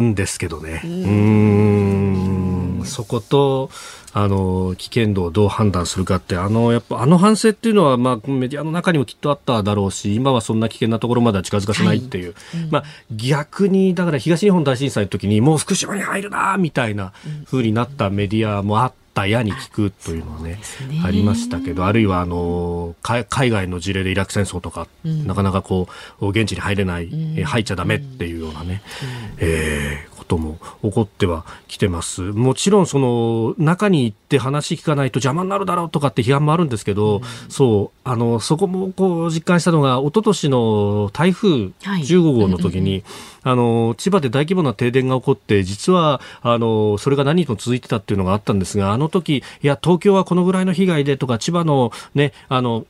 [0.00, 0.80] んですけどね。
[0.84, 2.82] うん。
[2.84, 3.70] そこと
[4.12, 12.62] あの危険度をどう判断するかってあのやっぱあの反省っていうのは、まあ、メディアの中にもきっとあっただろうし今はそんな危険なところまでは近づかせないっていう、はい。
[12.64, 17.12] うん、まあ、逆にだから東日本大震災の時にもう福島に入るなみたいな
[17.44, 25.88] ふうになったメディアもあったやに聞くというのはね、ね、ありましたけどあるいはあの海外の事例でイラク戦争とか、うん、なかなかこ
[26.20, 32.22] う現地に入れない、うん、入っちゃだめっていうようなね、うん、えー、ことも起こってはきてます。
[32.22, 41.48] もちろんその中に行って話聞かないと邪魔になるだろうとかって批判もあるんですけど、うん、そうあのそこもこう実感したのが一昨年の台風
[41.82, 43.04] 15号の時に、はい
[43.42, 52.86] あの千葉で大規模な停電が起こって実はあのそれが何日も続いてたっていうのがあったんですがあの時いや東京はこのぐらいの被害でとか千葉のねあの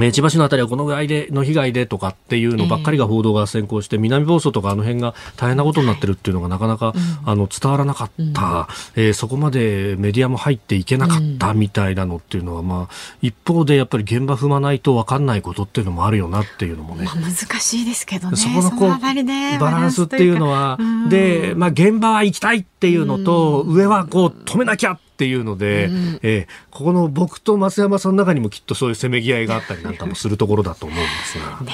[0.00, 17.04] え千葉市のあたりはこのぐらいでの被害でとかっていうのばっかりが報道が先行して、えー、南房総とかあの辺が大変なことになってるっていうのがなかなか、あの伝わらなかった、うん、えー、そこまでメディアも入っていけなかったみたいなのっていうのは、まあ、一方でやっぱり現場踏まないと分かんないことっていうのもあるよなっていうのもね。
[17.04, 18.36] まあ、難しいですけどね。
[18.36, 31.60] そこのこう、ね、バランスっていうのは、で、まあ現場は行きたいっていうのと、上はこう止めなきゃっていうので、うん、えー、ここの僕と増山さんの中にもきっとそういうせめぎ合いがあったりなんかもするところだと思うんですが。
[31.62, 31.72] ね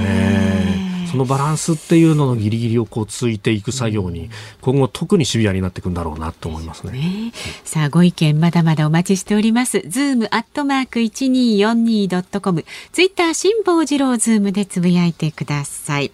[0.00, 4.30] えー、そのバランスっていうののギリギリをこうついていく作業に、
[4.62, 6.92] 今後特にシビアになっていくんだろうなと思いますね。
[6.92, 7.32] ね
[7.64, 9.82] さあ、ご意見まだまだお待ちしております。
[9.86, 16.12] ズームアットマーク 1242.com、ツイッター辛坊治郎ズームでつぶやいてください。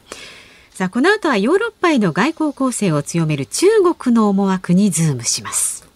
[0.75, 5.92] さあ、この後はヨーロッパへの外交攻勢を強める中国の思惑にズームします。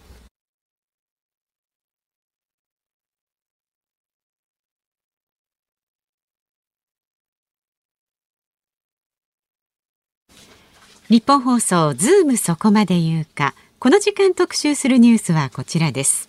[11.09, 13.55] ニッポン放送ズームそこまで言うか。
[13.79, 16.27] この時間特集するニュースはこちらです。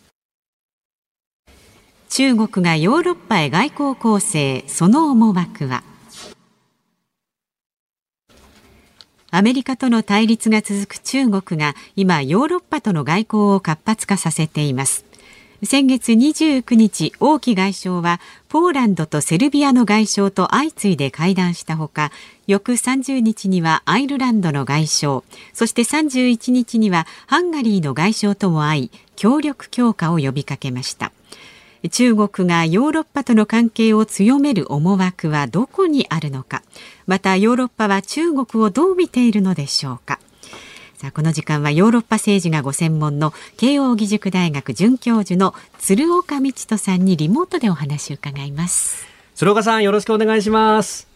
[2.10, 5.82] 中国がヨーロッパへ外交攻勢その思惑は？
[9.32, 15.04] アメリカとの対立が続く中国が今ヨーロッパとの外交を活発化させています。
[15.64, 22.12] 先月29日王毅外相はポーランドとセルビアの外相と相次いで会談したほか
[22.48, 25.22] 翌30日にはアイルランドの外相。
[25.52, 31.12] そして31日にはハンガリーの外相とも会い協力強化を呼びかけました。
[31.90, 36.62] 中国がヨーロッパとの関係を強める思惑はどこにあるのか。
[37.06, 40.18] またヨーロッパは中国をどう見ているのでしょうか。
[40.96, 49.06] さあこの時間はヨーロッパ政治がご専門の慶應義塾大学准教授の鶴岡道人さんにリモートでお話を伺います。
[49.34, 51.07] 鶴岡さんよろしくお願いします。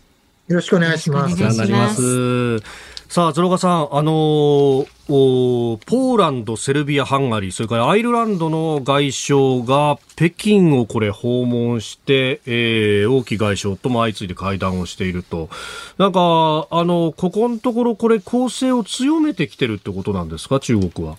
[0.49, 15.51] よろしくお願いしますお願いしますさあ、鶴岡さん、あの、ポーランド、セルビア、ハンガリー、それからアイルランドの外相が北京をこれ訪問して、えー、王毅外相とも相次いで会談をしていると。
[15.99, 21.19] なんか、あの、ここのところこれ攻勢を強めてきてるってことなんですか、中国は。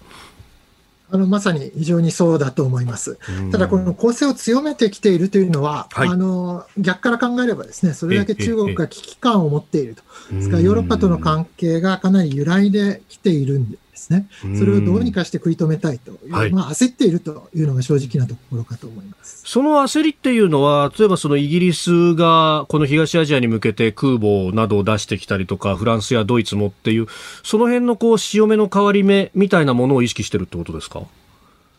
[1.13, 3.19] あのまさに非常にそうだと思います。
[3.52, 10.02] ただ、この攻勢を強めてきているというのは、はい、あの逆から考えればですね、それだけ中国が危機感を持っていると。
[10.34, 14.27] ですから、ヨーロッパとの関係がかなり揺らいできているんですね。
[14.57, 19.43] それをどうにかして食い止めたいという、まあ、焦っているというのが正直なところかと思います。
[19.45, 27.07] その焦りっていうのは、例えばそのイギリスがこの東アジアに向けて空母などを出してきたりとか、フランスやドイツもっていう、
[27.43, 31.03] その辺のこう潮目の変わり目みたいなものを意識してるってことですか？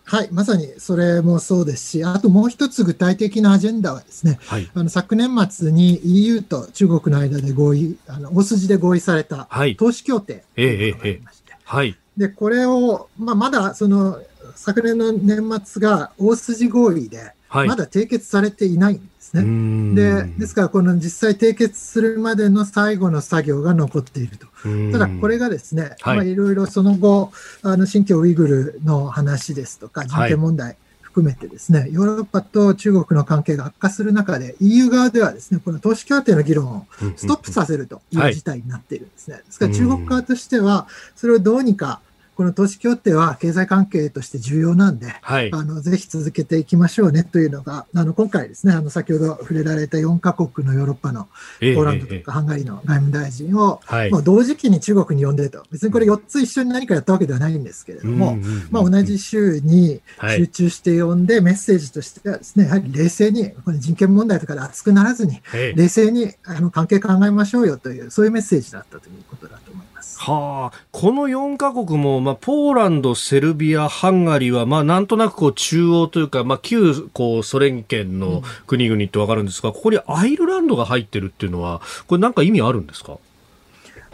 [0.06, 14.20] はい、まさにそれもそうですし、あともう一つ具体的なアジェンダはですね、はい、あの昨年末に EU と中国の間で合意、あの大筋で合意された投資協定がありまして、はい、でこれを、まあ、まだその
[14.55, 19.94] 昨年の年末が大筋合意で、まだ締結されていないんですね。
[19.94, 24.46] で、ですからこの実際締結するまでの最後の作業が残っていると。
[24.92, 30.77] ただこれがですね、はい、まあいろいろその後、あの新疆ウイグルの話ですとか、人権問題、
[31.14, 39.37] 含めてですね、ヨーロッパと中国の関係が悪化する中で、EU 側ではですね、この投資協定の議論をストップさせるという事態になっているんですね。
[39.37, 42.00] ですから中国側としては、それをどうにか
[42.37, 58.37] この投資協定は経済関係として重要なんで、はい、あのぜひ続けていきましょうねというのが、あの今回ですね、あの先ほど触れられた4カ国のヨーロッパのポーランドとかハンガリーの外務大臣を、えもう同時期に中国に呼んでと、別にこれ4つ一緒に何かやったわけではないんですけれども、
[58.70, 60.01] まあ、同じ州に
[60.37, 65.40] 集中して呼んで、メッセージとしてはですね、やはり冷静に、この人権問題とかで熱くならずに、
[65.77, 69.59] 冷静にあの関係考えましょうよという、そういうメッセージだったということだ
[70.05, 70.21] ます。
[70.21, 83.19] はあ、この4カ国も、まあ、ポーランド、セルビア、ハンガリーは、まあ、なんとなくこう中央というか、まあ、旧こうソ連圏の国々ってわかるんですが、ここにアイルランドが入ってるっていうのは、これ、なんか意味あるんですか？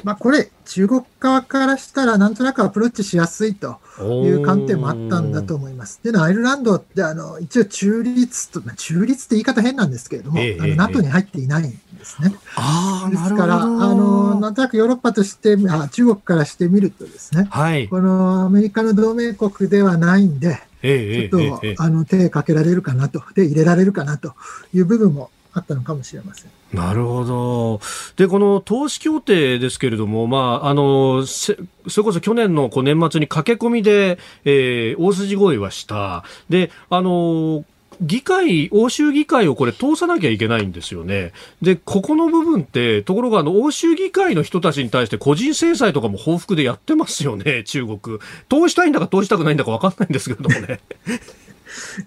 [0.05, 6.01] まあ、これ、中国側からしたら、なんとなくアプローチしやすいという観点もあったんだと思います。
[6.03, 12.35] で、アイルランドって、あの、一応中立と、中立って言い方変なんですけれども、えー、あの NATO に入っていないんですね。
[12.57, 24.35] ああ、ですから、あの、なんとなくヨーロッパとしてあ、中国からしてみるとですね、はい、このアメリカの同盟国ではないんで、えー、ちょっと、えー、あの、手かけられるかなと、手入れられるかなと
[24.73, 26.51] いう部分もあったのかもしれません。
[26.73, 27.81] なるほど。
[28.17, 36.25] で、この投資協定ですけれども、まあ、あの、それこそ去年のこう年末に駆け込みで、えー、大筋合意はした。
[36.49, 37.65] で、あの、
[38.01, 41.33] 議会、欧州議会をこれ通さなきゃいけないんですよね。
[41.61, 48.19] で、ここの部分って、ところがあの、欧州議会の人たちに対して個人制裁とかも報復でやってますよね、中国。
[48.49, 50.81] 通したいんだか通したくないんだか分かんないんですけれどもね。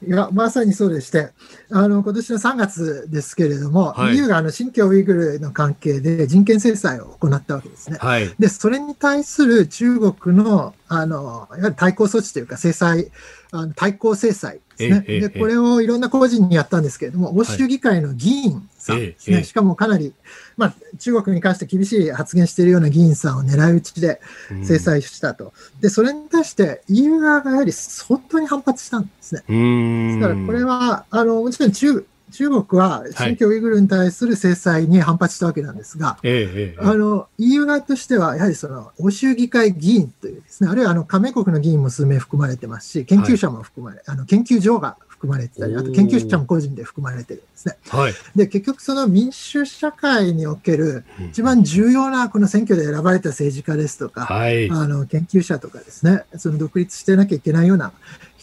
[0.05, 1.29] いや、まさにそうでして、
[1.71, 7.97] あの、今年の3月ですけれども、はい、EU があの新疆ウイグルの関係で人権制裁を行ったわけですね。
[7.99, 13.11] はい、で、それに対する中国の、あの、いわゆる対抗措置というか、制裁、
[13.53, 15.01] あの対抗制裁ですね。
[15.01, 19.43] で、これをいろんな個人にやったんですけれども、欧州議会の議員さんですね。
[19.43, 20.11] しかもかなり、
[20.57, 24.19] まあ、中国に関して厳しい発言しているような議員さんを狙い撃ちで
[24.63, 25.53] 制裁したと。
[25.81, 29.43] で、それに対して EU 側がやはり相当に反発したんですね。
[29.47, 47.77] ですからこれは、あの、もちろん中中国は新疆ウイグルに対する制裁に反発したわけなんですが、はい、あの EU 側としては、やはりその欧州議会議員というですね、あるいはあの加盟国の議員も数名含まれてますし、研究者も含まれ、はい、あの研究所が含まれてたり、あと研究者も個人で含まれてるんですね。
[47.89, 57.93] はい、で、結局その民主社会における一番重要なこの選挙で選ばれた政治家ですとか、はい、あの研究者とかですね、その独立してなきゃいけないような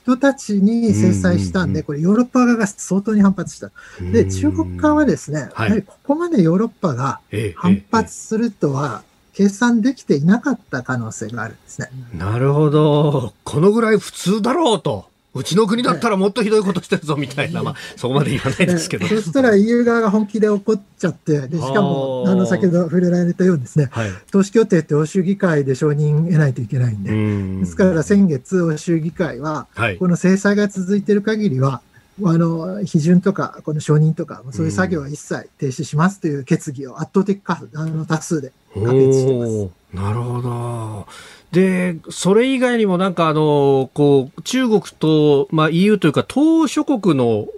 [0.03, 3.71] 人たちに制裁したんで、これヨーロッパ側が相当に反発した。
[4.01, 7.21] で、中国側はですね、やはりここまでヨーロッパが
[7.57, 11.91] 反発するとは、計算できていなかった可能性があるんですね。
[12.15, 13.33] なるほど。
[13.45, 15.10] このぐらい普通だろうと。
[15.33, 19.07] うちの国だったらもっとひどいことしてるぞみたいな、まあ、そこまで言わないですけど。
[19.07, 27.61] そしたら EU 側が本気で怒っちゃって、でしかも、あの、先ほど触れられたようにですね、はい、投資協定って欧州議会で承認得ないといけないんで、ん。
[27.61, 29.69] ですから先月、欧州議会は、
[30.01, 31.81] この制裁が続いている限りは、
[32.25, 39.71] あの、批准とか、この承認とか、そういう作業は一切停止しますという決議を圧倒的あの多数で可決してます。
[39.95, 41.07] なるほど。
[41.53, 47.49] で、それ以外にもなんかあの、こう、中国と、まあ EU というか、東諸国の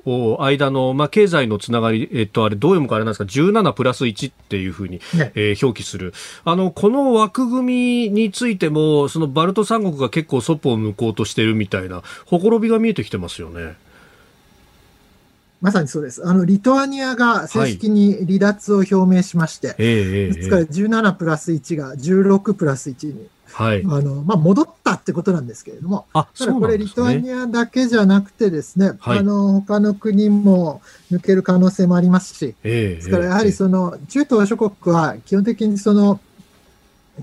[0.41, 6.15] 間の、まあ経済のつながり、えっと、あれどう読むかあれなんですか、17プラス1っていうふうに、ねえー、表記する。
[6.45, 13.75] あの、この枠組みについても、そのバルト三国が結構そっぽを向こうとしてるみたいな、ほころびが見えてきてますよね。
[15.63, 16.27] まさにそうです。
[16.27, 36.21] あの、リトアニアが正式に離脱を表明しまして、はい、ですから17プラス1が16プラス1に、はい、あの、まあ、戻ったってことなんですけれども、あただこれリトアニアだけじゃなくてですね、はい、あの、他の国も抜ける可能性もありますし、ですからやはりその、中東諸国は基本的にその、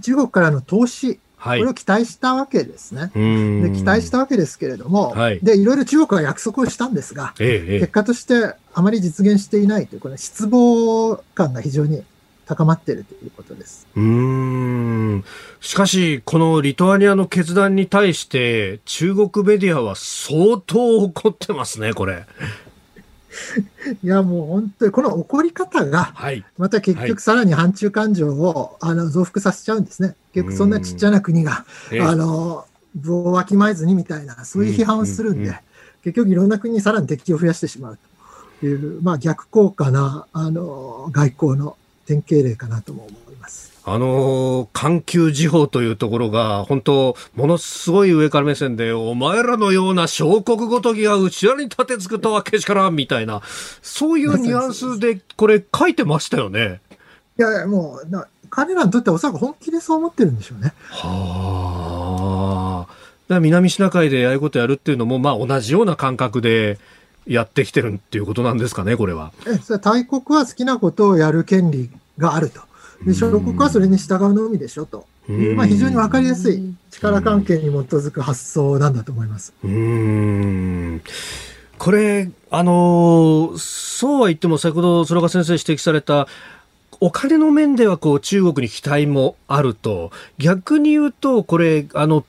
[0.02, 3.12] 中国からの投資、はい、これを期待したわけですね。
[3.14, 12.04] で期待したわけですけれども、はい、でいろいろ中国は約束をしたんですが、ええ、結果としてあまり実現していないという、この失望感が非常に
[12.50, 13.86] 高まっているということです。
[13.96, 15.24] うん
[15.62, 22.26] しかし、このリトアニアの決断に対して、中国メディアは相当怒ってますね、これ。
[24.02, 26.16] いや、もう本当に、この怒り方が、
[26.58, 30.16] また結局さらに反中感情を、あの増幅させちゃうんですね。
[30.34, 31.66] 結局そんなちっちゃな国が、
[32.02, 35.54] あの、部をわきまえずにみたいな、そういう批判をするんで、
[36.04, 38.00] 結局いろんな国にさらに敵を増やしてしまう
[38.60, 41.78] という、まあ、逆効果なあの外交の
[42.10, 43.72] 典型例かなとも思います。
[43.86, 53.42] あの緩急時報というところが、本当、ものすごい上から目線で、お前らのような小国ごときが内輪に立てつくとはけしからんみたいな、
[53.82, 56.82] そういうニュアンスで、これ書いてましたよね。
[57.38, 60.74] いやいや、もう、彼らにとってはおそらく本気でそう思ってるんでしょうね。
[60.90, 62.94] はあ。
[63.40, 66.80] 南シナ海でああいうことやるっていうのも、まあ同じような感覚で
[67.28, 69.32] やってきてるっていうことなんですかね、これは。
[69.48, 72.62] え、それ大国は好きなことをやる権利があると。
[73.06, 75.06] で、小国はそれに従うのみでしょと。
[75.56, 79.54] まあ非常にわかりやすい力関係に基づく発想なんだと思います。
[79.64, 81.02] うん。
[81.78, 86.28] これ、あのそうは言っても先ほど鶴岡先生指摘された
[87.00, 92.26] お金の面ではこう中国に期待もあると、逆に言うと、これ、あの、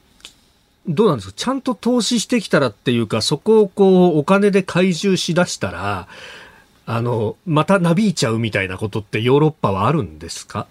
[0.90, 1.34] どうなんですか？
[1.36, 6.08] ちゃんと投資してきたらっていうか、そこをこう、お金で回収しだしたら、
[6.84, 10.66] あの、またなびいちゃうみたいなことってヨーロッパはあるんですか？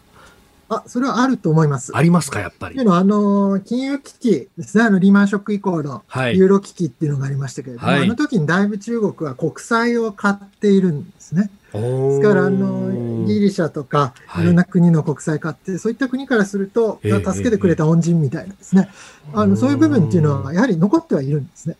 [0.67, 1.95] あ、それはあると思います。
[1.95, 2.75] ありますか、やっぱり？
[2.75, 6.03] というのは、あの、金融危機ですね、あの、リーマンショック以降の
[6.33, 11.49] ユーロ危機っていうのがありましたけれども、はい、あの時にだいぶ中国は国債を買っているんですね。
[11.73, 14.45] ですから、あの、ギリシャとか、い。
[14.45, 18.89] ろんな国の国債買って、はい、そういった国からすると、助けてくれた恩人みたいなですね、
[19.33, 21.75] えー、あの、そういう部分っていうのは、やはり残ってはいるんですね。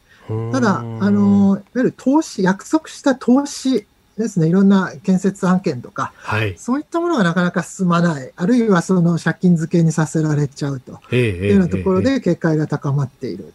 [0.52, 3.88] ただ、あの、いわゆる投資、約束した投資
[4.20, 11.00] ですね、いろんな建設案件とか、はい、そういったものがなかなか進まない、あるいはその借金付けにさせられちゃうと。
[11.16, 13.46] いうようなところで警戒が高まっている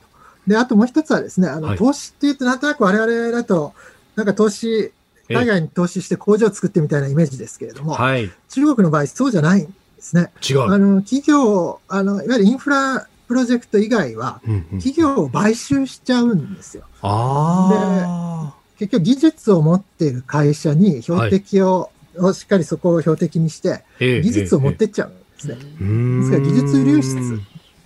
[0.47, 0.51] と。
[0.51, 3.74] で、あともう一つはですね、あの、投資っていうとなんとなく我々だと、
[4.16, 4.93] なんか投資、
[5.29, 10.31] 海外に投資して工場を作ってみたいなイメージですけれども、はい、中国の場合そうじゃないんですね。
[10.49, 10.62] 違う。
[10.62, 14.41] あの、企業、あの、いわゆるインフラプロジェクト以外は、
[14.72, 16.85] 企業を買収しちゃうんですよ。
[17.03, 25.55] あで結局技術を持っている会社に標的を、はい、しっかりそこを標的にして、技術を持ってっちゃうんですね。
[25.55, 27.41] ですから技術流出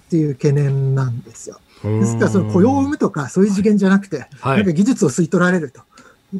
[0.08, 1.60] っていう懸念なんですよ。
[1.82, 5.82] ですからその雇用を生むとかそういう次元じゃなくて、はい、なんか技術を吸い取られると。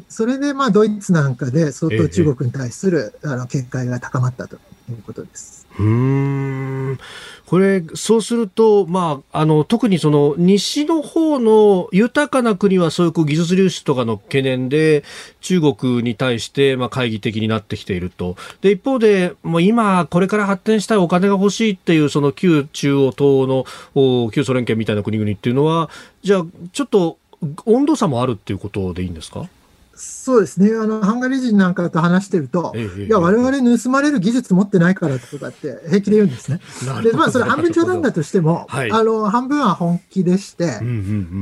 [0.07, 5.67] それでまあドイツなんかで相当中国に対する、あの警戒が高まったということです。
[5.79, 6.99] うん
[7.45, 15.03] これ、そうすると、まあ、あの、特にその、西の方の豊かな国はそういうこう技術流出とかの懸念で、
[15.41, 18.35] 中国に対して、まあ、懐疑的になってきていると。
[18.61, 23.65] で、一方で、もう今、これから発展したいお金が欲しいっていう、その旧中央東の、
[24.31, 25.89] 旧ソ連圏みたいな国々っていうのは、
[26.21, 27.17] じゃあ、ちょっと、
[27.65, 29.47] 温度差もあるっていうことでいいんですか？
[29.99, 30.18] Thanks.
[30.29, 30.69] そうですね。
[30.75, 36.59] あの、ハンガリー人なんかと話してると、ええ、いや、我々盗まれる技術持ってないからとかって平気で言うんですね。
[37.03, 40.79] で、まあ、それ半分冗談だとしても、はい、あの、半分は本気でして、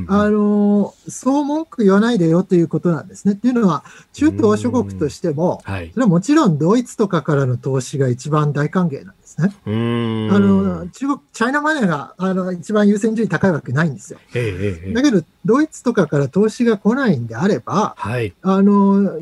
[0.08, 3.34] あの、そう文句言わないでよということなんですね。
[3.34, 3.84] っていうのは、
[4.14, 9.52] 中東諸国としても、はい、それはもちろんドイツとかからの投資が一番大歓迎なんですね。
[9.66, 14.18] あの、中国、チャイナマネーが、あの、一番優先順位高いわけないんですよ。
[14.32, 18.77] え、だけど、ドイツとかから投資が来ないんであれば、はい、あの、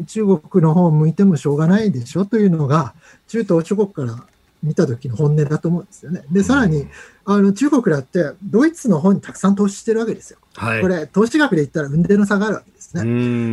[0.07, 2.95] 中国の方を向いてもしょうがないでしょというのが、
[3.29, 4.25] 中東諸国から
[4.63, 6.23] 見た時の本音だと思うんですよね。
[6.31, 6.87] で、さらに、
[7.25, 10.39] あの、中国だって、ドイツの方にたくさん投資してるわけですよ。
[10.55, 13.03] はい、これ、投資額で言ったら運転の差があるわけですね。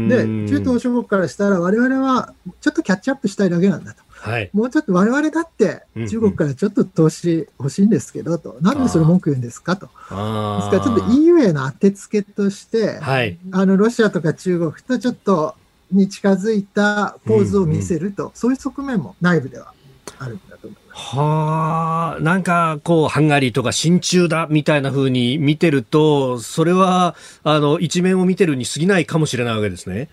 [0.09, 4.03] で、中東諸国からしたら、我々はちょっとキャッチアップしたいだけなんだと。
[4.23, 9.87] はい、もうちょっと我々だって中国からちょっと投資欲しいんですけどと、なんでそれ文句言うんですかと。
[9.87, 15.55] ですからちょっと EU への当てつけとして、はい、あのロシアとか中国とちょっと
[15.93, 19.73] に近づいたポーズを見せると、うんうん、そういう側面も内部では
[20.19, 21.15] あるんだと思います。
[21.15, 30.09] はあ、なんかこう、ハンガリーとか親中だみたいな風に見てると、それは、あの、一面を見てるに過ぎないかもしれないわけですね。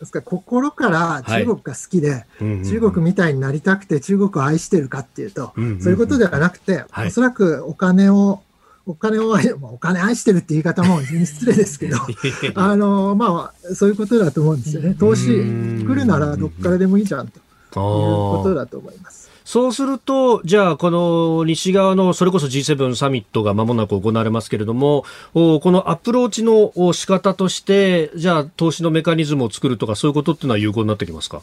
[0.00, 2.24] ですから心から中国が好きで、はい。
[2.66, 8.42] 中国みたいになりたくて中国を愛してるかっていうと、うんうんうん、そういうことではなくて、はい、おそらくお金を
[8.86, 11.96] お金を、お金愛してるって言い方も失礼ですけど、
[12.54, 14.94] あの、まあ、そういうことだと思うんですよね。
[14.94, 19.30] 投資来るならどっからでもいいじゃんということだと思います。
[19.44, 25.04] そうすると、じゃあ、この西側の、それこそ G7 サミットが間もなく行われますけれども、
[25.34, 31.42] このアプローチの仕方として、じゃあ、投資のメカニズムを作るとか、そういうことっていうのは有効になってきますか？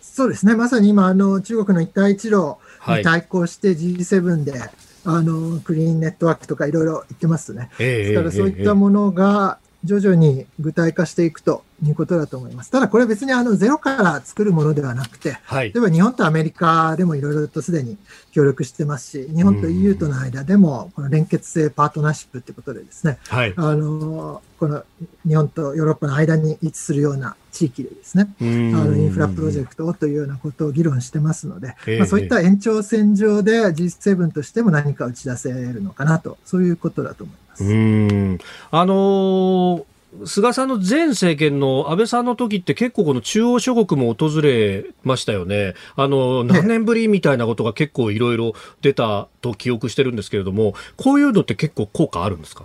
[0.00, 0.56] そうですね。
[0.56, 2.56] まさに今、あの、中国の一帯一路
[2.88, 4.70] に対抗して G7 で、はい、
[5.06, 7.70] あの、クリーンネットワークとかいろいろ言ってますね。
[7.78, 12.70] えー、ですからそういったものが、徐々に具体化していくということだと思います。
[12.70, 17.98] ただこれは別にあのゼロから作るものではなくて、はい、例えば日本とアメリカでもいろいろとすでに
[18.32, 24.84] 協力してますし、日本と EU との間でもこの連結性パートナーシップということでですね、はい、あのこの
[25.26, 37.64] 日本とヨーロッパの間に位置するような地域でですね、あのインフラプロジェクトというようなことを議論してますので、まあ、そういった延長線上で G7 としても何か打ち出せるのかなと、そういうことだと思います。
[37.64, 38.38] うん。
[38.70, 39.84] あのー
[40.24, 45.74] 菅さんの前政権の安倍さんの時って結構この中央諸国も訪れましたよね。
[45.96, 52.64] あの、何年ぶりみたいなことが結構いろいろ出たと記憶してるんですけれども、こういうのって結構効果あるんですか？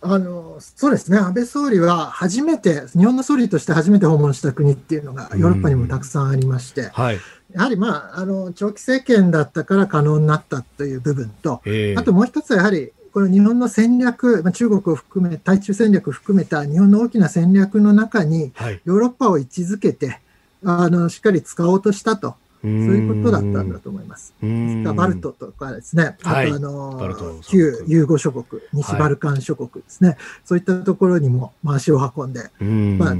[0.00, 7.18] あのそうですね、安倍総理は初めて、日本の総理として初めて訪問した国っていうのが、ヨーロッパにもたくさんありまして、はい、
[7.52, 11.62] やはり、まあ、あの長期政権だったから可能になったという部分と、
[11.96, 18.52] あともう一つはやはり、この日本の戦略、まあ、中国を含め、対中戦略を含めた日本の大きな戦略の中に、
[18.84, 20.20] ヨーロッパを位置づけて、
[20.64, 22.36] あのしっかり使おうとしたと。
[22.62, 24.34] そういうことだったんだと思います。
[24.40, 32.50] バルトとかですね、あとあの、旧ユーゴ諸国、西バルカン諸国ですね、はい、そういったところにも足を運んで、
[32.98, 33.16] まあ、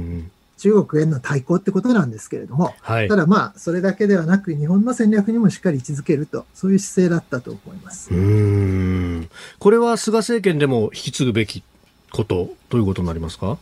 [0.59, 8.13] 中国への対抗ってことなんですけれども、はい、ただまあ、それだけではなく、日本の戦略にもしっかり位置づけると、そういう姿勢だったと思います。
[8.13, 9.29] うん。
[9.57, 11.63] これは菅政権でも引き継ぐべき
[12.11, 13.57] ことということになりますか？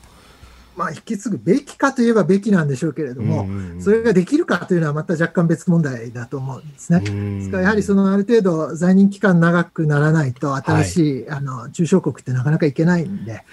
[0.75, 3.47] まあ、引き継ぐべきかといえばべきなんでしょうけれども、
[3.81, 6.99] それができるかというのはまた若干別問題だと思うんですね。
[6.99, 13.43] ですからやはりそのある程度在任期間長くならないと新しい、はい、あの中小国ってなかなかいけないんで、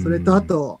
[0.00, 0.80] それとあと、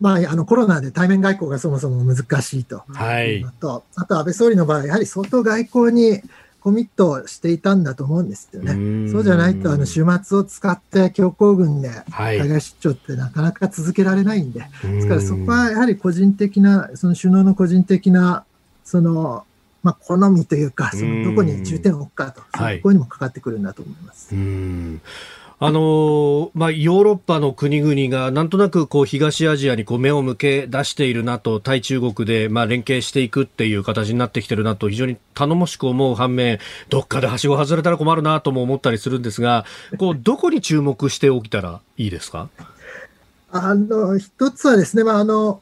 [0.00, 2.82] まあ、あのコロナで対面外交がそもそも難しいと。
[2.88, 6.20] はい、あと安倍総理の場合、やはり相当外交に
[6.60, 9.10] コミットしていたんだと思うんですよね。
[9.12, 18.46] そうじゃないと、あの、週末を使って強行軍で海外出張ってなかなか続けられないんで、はい、ですからそこはやはり個人的な、その首脳の個人的な、
[18.82, 19.44] その、
[19.82, 22.74] まあ、好みというか、そのどこに重点を置くかと、そうい。
[22.76, 24.34] うところにもかかってくるんだと思います。
[25.60, 36.58] はいあのまあ、ヨーロッパの国々がなんとなくこう東アジアにこう目を向け出しているなと対中国でまあ連携していくっていう形になってきてるなと非常に頼もしく思う反面
[36.90, 39.64] どっかではしご外れたら困るなとも思ったりするんですが
[39.96, 42.48] こう どこに注目しておきたらいいですか？
[43.52, 45.60] あの一つはですね、まあ、あの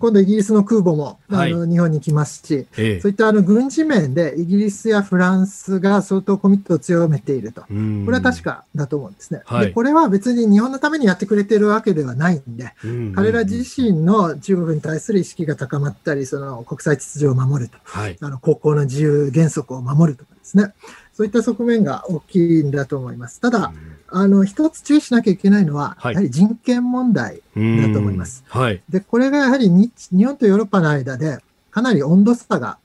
[0.00, 9.72] 今度イギリスの空母も、あの日本に来ますし、ええ、そういったあの軍事面でイギリスやフランスが相当コミットを強めていると、これは確かだと思うんですね、はい、で。
[9.72, 12.72] これは別に日本のためにやってくれてるわけではないんで、
[13.14, 20.72] 彼ら自身の中国に対する意識が高まったり、その国際秩序を守ると、はい、あの航行の自由原則を守るとかですね、
[21.12, 23.40] そういった側面が大きいんだと思います。
[23.40, 23.74] ただ、
[24.12, 28.44] あの、一つ注意しなきゃいけないのは、はい、やはり人権問題だと思います。
[28.48, 31.38] はい、で、これがやはり日本とヨーロッパの間で、
[31.70, 32.78] かなり温度差が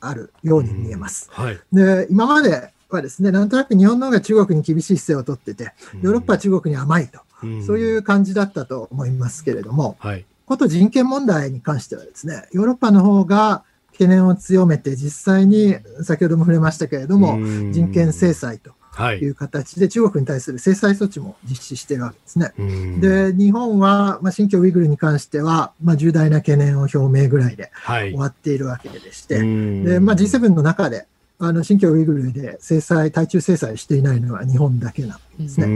[0.00, 1.28] あるように見えます。
[1.32, 5.72] はい、で、今まではですね、なんとなく日本の方が中国に厳しい姿勢をとってて、
[6.02, 7.20] ヨーロッパは中国に甘いと、
[7.66, 17.38] そういう感じだったと思いますけれども、はい、こと人権問題に関してはですね、ヨーロッパの方が懸念を強めて、実際に先ほども触れましたけれども、
[17.72, 18.72] 人権制裁と
[19.14, 19.24] い。
[19.24, 22.52] う形で中国に対する制裁措置も実施しているわけですね。
[23.00, 29.44] で、日本は、まあ、新疆ウイグルに関しては、まあ、重大な懸念を表明ぐらいで終わっているわけでして、はい、
[29.84, 31.06] でまあ、G7 の中で、
[31.40, 35.66] あの新疆ウイグルで制裁、対中制裁していないのは日本だけなわけですね。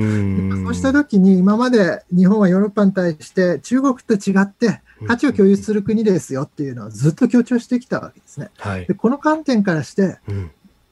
[0.65, 8.51] そうしたときに、今まで日本はヨーロッパに対して中国と違って価値を共有する国ですよっていうのをずっと強調してきたわけですね。
[8.59, 10.51] はい、でこの観点からして、うん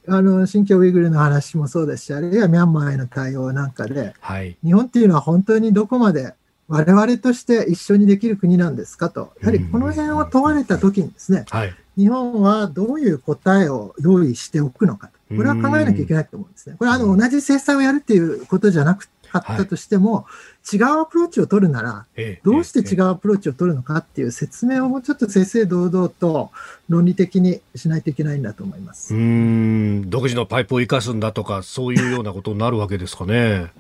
[0.09, 6.35] あの新疆ウイグルの話もそうですし、あるいはミャンマーへの対応なんかで、はい、日本っていうのは本当にどこまで
[6.69, 16.77] 我々として一緒にできる国なんですかと、やはりこの辺を問われたときにですね、はい、日本はどういう答えを用意しておくのかと、これは考えなきゃいけないと思うんですね。
[16.79, 20.25] これはあの同じ制裁をやるっていうことじゃなくかったとしても、は
[20.73, 22.07] い、違うアプローチを取るなら、
[22.43, 26.51] どうして違うアプローチを取るのかっていう説明をもうちょっと正々堂々と
[26.89, 33.71] 論理的にしないといけないんだと思いますうん独自のパイプを生かすんだとか、そういうようなことになるわけですかね。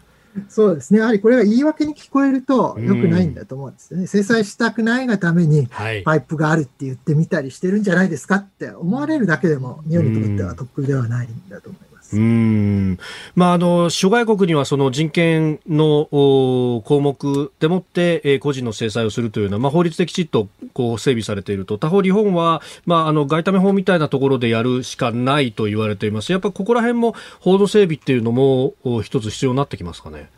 [0.48, 1.00] そうですね。
[1.00, 4.06] やはりこれが言い訳に聞こえると良くないんだと思うんですよね。
[4.06, 11.89] 制裁したくないがためにパイプがあるって言ってみたりしてるんじゃないですかって思われるだけでも日本にとっては得ではないんだと思います。
[12.12, 12.98] うん。
[13.36, 21.78] まあ、あの諸外国にはその人権の項目でもって、えー、個人の制裁をするというのは、まあ、法律できちっとこう整備されていると。
[21.78, 26.32] 他方、日本は、まあ、あの外為法みたいなところでやるしかないと言われています。
[26.32, 30.30] やっぱここら辺も法の整備っていうのも一つ必要になってきますかね？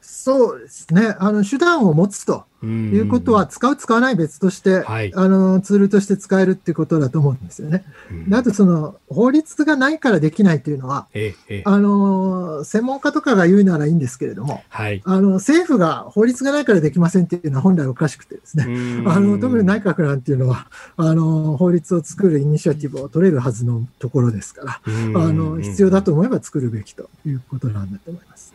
[0.00, 1.16] そうですね。
[1.18, 2.44] あの手段を持つと。
[2.66, 7.84] いうことは、使う、使わない別として、はい、あの、ツールとして使えるっていうことだと思うんですよね。
[8.26, 18.64] うん、あと、その、法律がないからできないっていうのは、ええ、あの、専門家とかが言うならいいんですけれども、はい、あの、政府が法律がないからできませんっていうのは本来おかしくてですね、
[19.06, 28.52] あの、特に内閣なんていうのは、あの、法律を作るイニシアティブを取れるはずのところですから、あの、必要だと思えば作るべきということなんだと思います。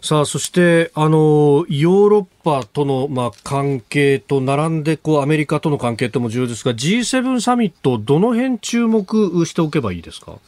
[0.00, 10.38] さあ、そして、あの、ヨーロッパとの、まあ、関係と並んでこうアメリカとの関係とも重要ですが G7 サミットどの辺注目しておけばいいですか？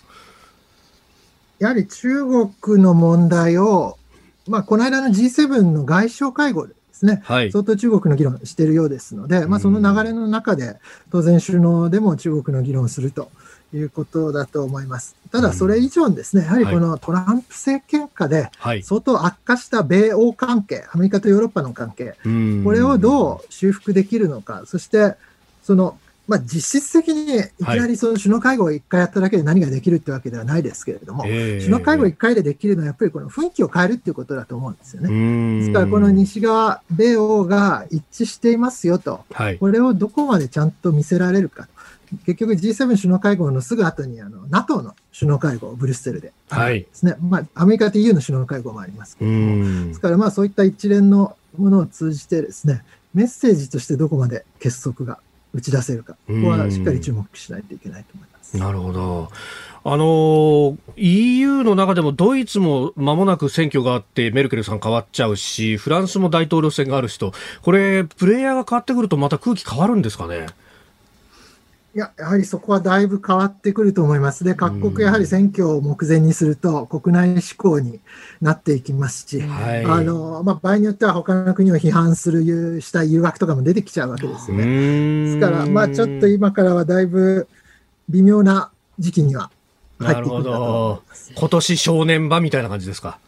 [1.59, 3.97] やはり中国の問題を、
[4.49, 10.77] まあ、この間の G7 の外相会合でですね、はい、相当中国の議論しているようですので、まあ、その流れの中で
[11.11, 13.31] 当然首脳でも中国の議論をすると
[13.77, 15.17] いうことだと思います。
[15.31, 18.51] ただ、それ以上にですね、やはりこのトランプ政権下で、
[18.83, 22.17] 相当悪化した米欧関係、アメリカとヨーロッパの関係、
[22.65, 25.15] これをどう修復できるのか、そして、
[25.63, 25.97] その、
[26.29, 35.61] まあ、実質的にいきなりその首脳会合を1回やっただけで何ができるってわけではないですけれども、首脳会合1回でできるのはやっぱりこの雰囲気を変えるっていうことだと思うんですよね。
[35.61, 39.25] ですからこの西側、米欧が一致していますよと、
[39.59, 41.69] これをどこまでちゃんと見せられるか。
[42.27, 52.85] 結局 G7 首脳会合のすぐ後にあの NATO の首脳会合、ブリュッセルでですね、はい、まあ、アメリカと EU の首脳会合もありますけれども、ですからまあそういった一連のものを通じてですね、
[53.15, 55.19] メッセージとしてどこまで結束が
[55.53, 58.57] 打ち出せるか、ここはしっかり注目しないといけないと思います。
[58.57, 59.31] なるほど。
[59.85, 67.33] あの EU の中でもドイツも間もなく選挙があってメルケルさん変わっちゃうしフランスも大統領選があるしと
[67.63, 70.47] これプレイヤーが変わってくるとまた空気変わるんですかね？
[71.95, 74.45] いや、やはりそこはだいぶ変わってくると思います。
[74.45, 78.01] で、各国やはり選挙を目前にすると国内志向に
[78.41, 84.65] なっていきますし、はい、あの、まあ、場合によっては他の国を批判する、した誘惑とかも出てきちゃうわけですよね。
[84.65, 87.47] ですから、まあ、ちょっと今からはだいぶ
[88.09, 89.51] 微妙な時期には
[89.99, 91.33] 入ってくると思います。
[91.35, 93.19] 今年正念場みたいな感じですか。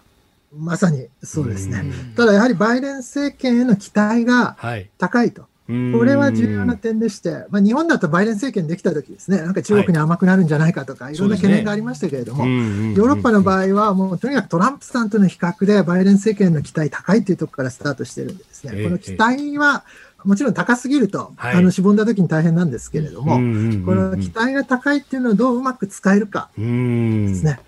[0.57, 1.85] まさにそうですね。
[2.17, 4.57] ただやはりバイデン政権への期待が
[4.97, 5.43] 高いと。
[5.43, 5.73] はいこ
[6.05, 19.85] れは重要な点でして、まあ、日本だとバイデン政権できたときですね、なんか中国に甘くなるんじゃないかとか、はい、いろんな懸念がありましたけれども、ね、ヨーロッパの場合は、もうとにかくトランプさんとの比較で、バイデン政権の期待高いというところからスタートしてるんでですね、この期待は、
[20.25, 27.61] もちろん高すぎると、はい、あの、しぼんだ時に大変なんですけれども、この期待が高いっていうのをどううまく使えるかですね。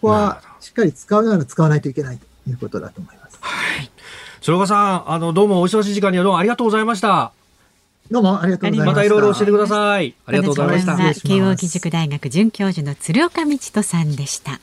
[0.00, 3.38] ここはしっかり使うなら使わないといけないということだと思います。
[3.40, 3.90] はい。
[4.40, 7.32] 鶴岡さん、あの、どうもお忙しい時間にはどうもありがとうございました。
[8.10, 8.86] どうもありがとうございました。
[8.86, 10.14] またいろいろ教えてください。
[10.26, 10.96] ありがとうございました。
[10.96, 14.58] 慶應義塾大学准教授の鶴岡道人さんでした。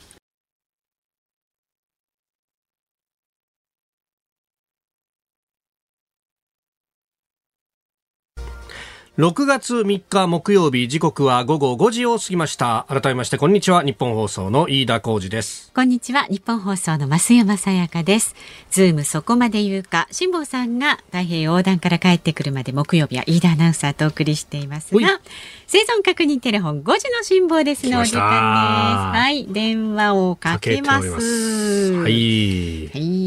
[9.18, 12.86] 6月3日木曜日時刻は午後5時を過ぎました。
[12.88, 13.82] 改めましてこんにちは。
[13.82, 15.72] 日本放送の飯田浩二です。
[15.74, 16.26] こんにちは。
[16.30, 18.36] 日本放送の増山さやかです。
[18.70, 20.06] ズームそこまで言うか。
[20.12, 25.20] 辛坊さんが太平洋横断から帰ってくるまで木曜日は飯田アナウンサーとお送りしていますが
[25.66, 28.22] 生存確認テレフォン5時の辛抱ですのお時間です。
[28.22, 29.46] はい。
[29.48, 31.08] 電話をかけます。
[31.08, 32.12] はい、はい、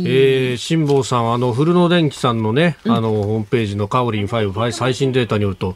[0.07, 5.75] えー、辛坊さんあの古野電機さんのね、うん、あのホームページのカオリン5最新データによると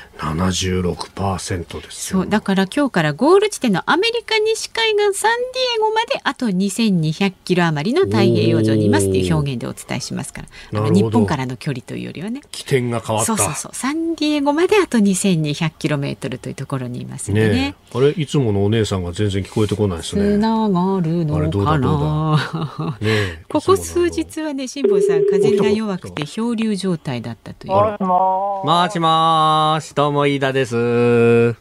[0.17, 10.47] 76%ですそうだから今日からゴール地点のアメリカ西海岸サンディエゴまであと2200キロ余りの太平洋上にいますっていう表現でお伝えしますから。
[10.79, 12.41] あの日本からの距離というよりはね。
[12.51, 13.35] 起点が変わった。
[13.37, 13.75] そうそうそう。
[13.75, 17.49] サンディエゴまであと2200キロメートルというところにいますね。
[17.49, 20.35] ねあれいつものお姉さんが全然聞こえてこないですね。
[20.35, 21.51] つながるの。
[21.65, 27.73] かなね ここ数日はね辛坊さん風が弱くて漂流状態だったという。
[27.73, 30.75] もしもしどうも飯田です。
[30.75, 31.53] は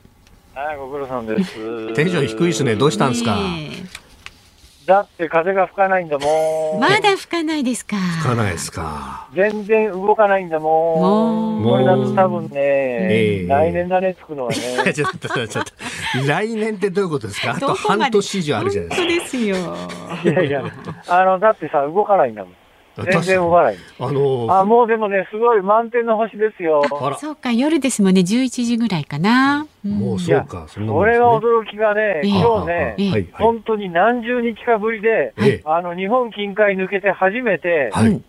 [0.73, 1.95] い、ご苦労さんです。
[1.95, 2.75] テンション低いですね。
[2.75, 3.37] どうしたんですか？
[4.87, 6.81] だって風が吹かないんだもん。
[6.81, 7.99] まだ吹かないですか？
[7.99, 9.29] 吹かないですか。
[9.35, 11.65] 全然動かないんだもん。
[11.65, 14.57] これだと多分ね、えー、来年だね、つくのはね。
[14.95, 15.61] ちょっと、ちょっと、
[16.27, 17.51] 来年ってどういうことですか？
[17.51, 19.03] あと半年以上あるじゃないですか。
[19.03, 19.57] 本当ですよ。
[20.25, 20.65] いやいや、
[21.09, 22.55] あの、だってさ、動かないんだもん。
[22.97, 23.77] 全然動かない。
[23.99, 26.83] あのー、あ、もうでもね、すごい満点の星ですよ。
[27.19, 29.67] そうか、夜ですもんね、11時ぐらいかな。
[29.85, 35.33] もうそうか、そんな、ね、れは驚きがね、今日ね、えー、本当に何十日かぶりで、
[35.65, 38.23] あの、日本近海抜けて初めて、はい、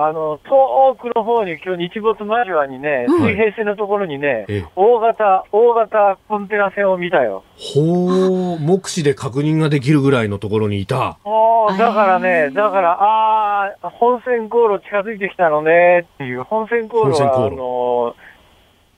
[0.00, 4.46] あの、遠くの方に今日日没間際にね、水平線のところにね、
[4.76, 7.42] 大型、大型コンテナ船を見たよ。
[7.56, 11.18] ほう、目視で確認ができるぐらいのところにいた。
[11.24, 18.14] おだからね、だから、ああ、本線航路近づいてきたのねっていう、本線航路は、あの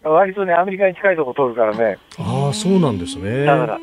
[0.02, 1.96] 割とね、アメリカに近いとこ通るからね。
[2.18, 3.46] ああ、そうなんですね。
[3.46, 3.78] だから、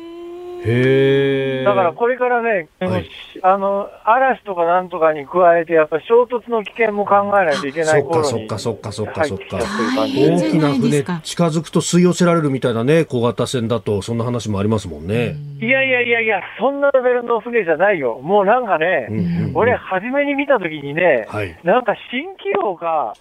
[0.64, 3.08] へだからこれからね、はい、
[3.42, 10.06] あの、嵐とかなんとかに加えて、やっぱり衝突の危険も考えないといけない頃にそっかそっかそっかそっかそっか。
[10.06, 15.36] 大きな船近づくと吸い寄せられるみたいなね、小型船だと、そんな話もありますもんね。
[15.60, 18.20] いやいやいやいや、そんなレベルの船じゃないよ。
[18.22, 21.96] もうなんかね、うんうんうん、俺初めに見たときにね、はい、なんか蜃
[22.42, 23.14] 気楼が、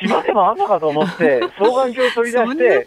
[0.00, 2.86] 島でもあんのかと思って、双眼鏡を取り出して、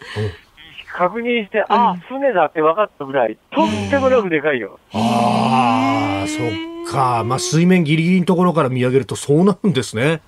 [0.92, 4.78] 確認して、ああ、船だって分かったぐらい、とってもなくでかいよ。
[4.92, 7.24] ああ、そっか。
[7.24, 10.20] まあ、水面ギリギリのところから見上げるとそうなるんですね。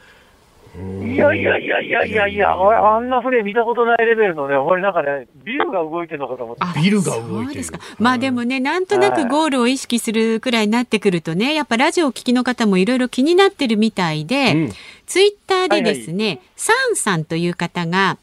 [0.72, 6.80] いやいやいやいやいやいや、俺、あんな船見たことないレベルのね、俺なんかね、ビルが動いてるのかと思って。
[6.80, 7.64] ビルが動いてる。
[7.98, 14.72] まあでもね、なんとなくゴールを意識するくらいになってくるとね、やっぱラジオを聞きの方もいろいろ気になってるみたいで、うん、
[15.06, 18.18] ツイッターでですね、はいはい、サンさんという方が、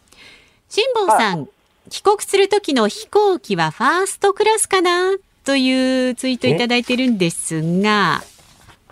[0.69, 1.49] 辛坊さん、
[1.89, 5.11] 帰国する時の飛行機はファーストクラスかな
[5.45, 8.21] というツイートいただいてるんですが。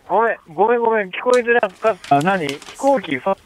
[0.08, 2.22] ごめん、ごめん、ごめん、聞こえてなかった。
[2.22, 2.48] 何？
[2.48, 3.38] 飛行機ファ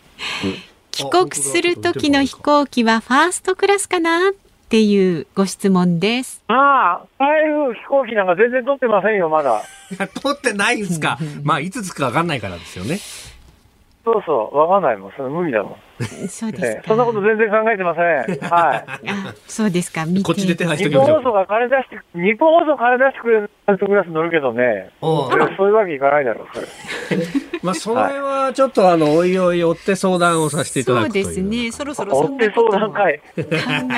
[0.91, 4.33] 帰国する時の飛行機はファーストクラスかなっ
[4.69, 6.43] ていうご質問です。
[6.47, 9.63] ああ、台風飛行機なんか全然取ってませんよ、まだ。
[10.21, 11.17] 取ってないんですか？
[11.43, 12.99] まあ、いつつかわかんないからですよね。
[14.11, 15.11] そうそう、わかんないもん。
[15.15, 15.75] それ無理だもん。
[16.27, 18.39] そうですか、そんなこと全然考えてません。
[18.49, 18.85] はい。
[19.47, 20.05] そうですか。
[20.23, 24.89] こっちで手配して日本放送が金出して、日本放送金出してくれるファーストクラス乗るけどね。
[25.01, 26.67] そういうわけいかないだろう、それ。
[27.61, 31.71] まあ、それはちょっとあの、おいおい追って相談をさせていただくそうですね。
[31.71, 33.19] そろそろ追って相談会。
[33.19, 33.43] 考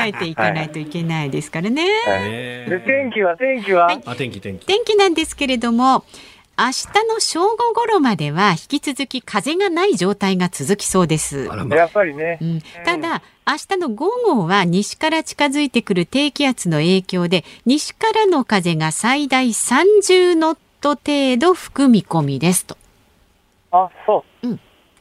[0.04, 1.86] えていかないといけないですからね。
[2.68, 4.66] で、天気は、天気は、はい、あ、天気、天気。
[4.66, 6.04] 天気なんですけれども、
[6.62, 11.50] 明日の正午頃までは引き続き風がない状態が続きそうです。
[11.72, 12.38] やっぱりね。
[12.40, 22.78] うん、ただ、明日の午後は西から近づいてくる低気圧の影響で西からの風が最大30ノット程度吹く見込みですと。
[23.72, 24.48] あ、そう。
[24.48, 24.60] うん。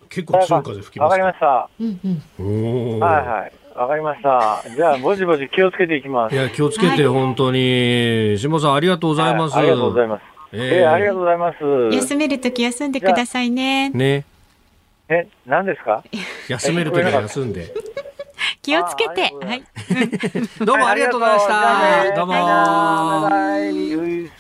[0.09, 1.71] 結構強い風吹きますわかりました。
[1.79, 3.01] うんうん。
[3.01, 3.53] はいはい。
[3.79, 4.65] わかりました。
[4.75, 6.35] じゃあ、ぼちぼち気をつけていきます。
[6.35, 8.39] いや、気をつけて、本当に。
[8.39, 9.69] 下さん、ありがとうございます、はい。
[9.69, 10.40] ありがとうございます。
[10.53, 11.59] えー、ありがとうございます。
[11.95, 13.91] 休めるとき休んでくださいね。
[13.91, 14.25] ね。
[15.09, 16.03] え、何ですか？
[16.49, 17.73] 休めるときは休んで。
[18.63, 19.23] 気をつけて。
[19.23, 19.63] はい。
[20.65, 22.13] どうもありがとうございました。
[22.17, 24.31] どうも。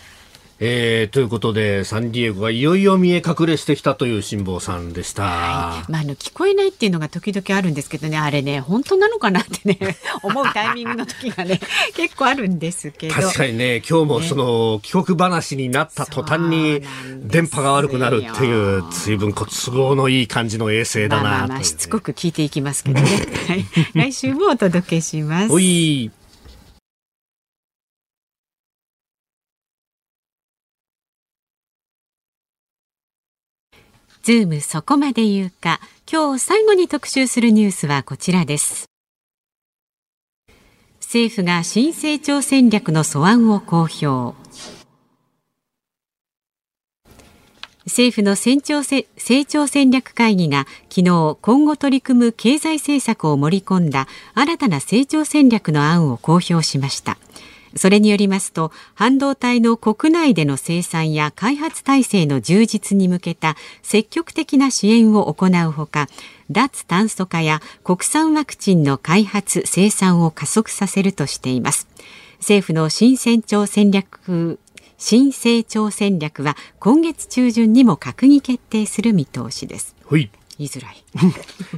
[0.63, 5.23] えー、ということで、サンディエゴがいよいよ見え隠れしてきたという辛坊さんでした。
[5.23, 11.61] はい、まあ、あの、聞こえないっていうのが時々あるんですけどね、あれね、本当なのかなってね、 思うタイミングの時がね、
[11.97, 13.15] 結構あるんですけど。
[13.15, 16.83] 確かにね、今日もその、ね、帰国話になった途端に、
[17.23, 23.09] 電波が悪くなるっていう、随分こ都合のいい感じの衛星だな、まあまあまあ、しつこく聞いていきますけどね。
[23.49, 25.49] はい、 来週もお届けします。
[34.23, 35.81] ズームそこまで言うか。
[36.11, 38.91] 今日最後に特集するニュースはこちらです。
[41.01, 44.39] 政府が新成長戦略の素案を公表。
[47.87, 49.05] 政府の成長成
[49.47, 57.18] 長戦略会議が昨日今後取り組む経済政策を盛り込んだ新たな成長戦略の案を公表しました。
[57.77, 66.09] それによりますと半導体の国内での生産や開発体制の充実に向けた積極的な支援を行うほか
[66.51, 71.87] 脱炭素化や国産ワクチンの開発生産を加速させるとしています。
[72.39, 74.59] 政府の新成長戦略
[74.99, 79.97] 新成長戦略は今月中旬にも閣議決定する見通しです。
[80.07, 80.31] はい。
[80.61, 80.95] 言いづらい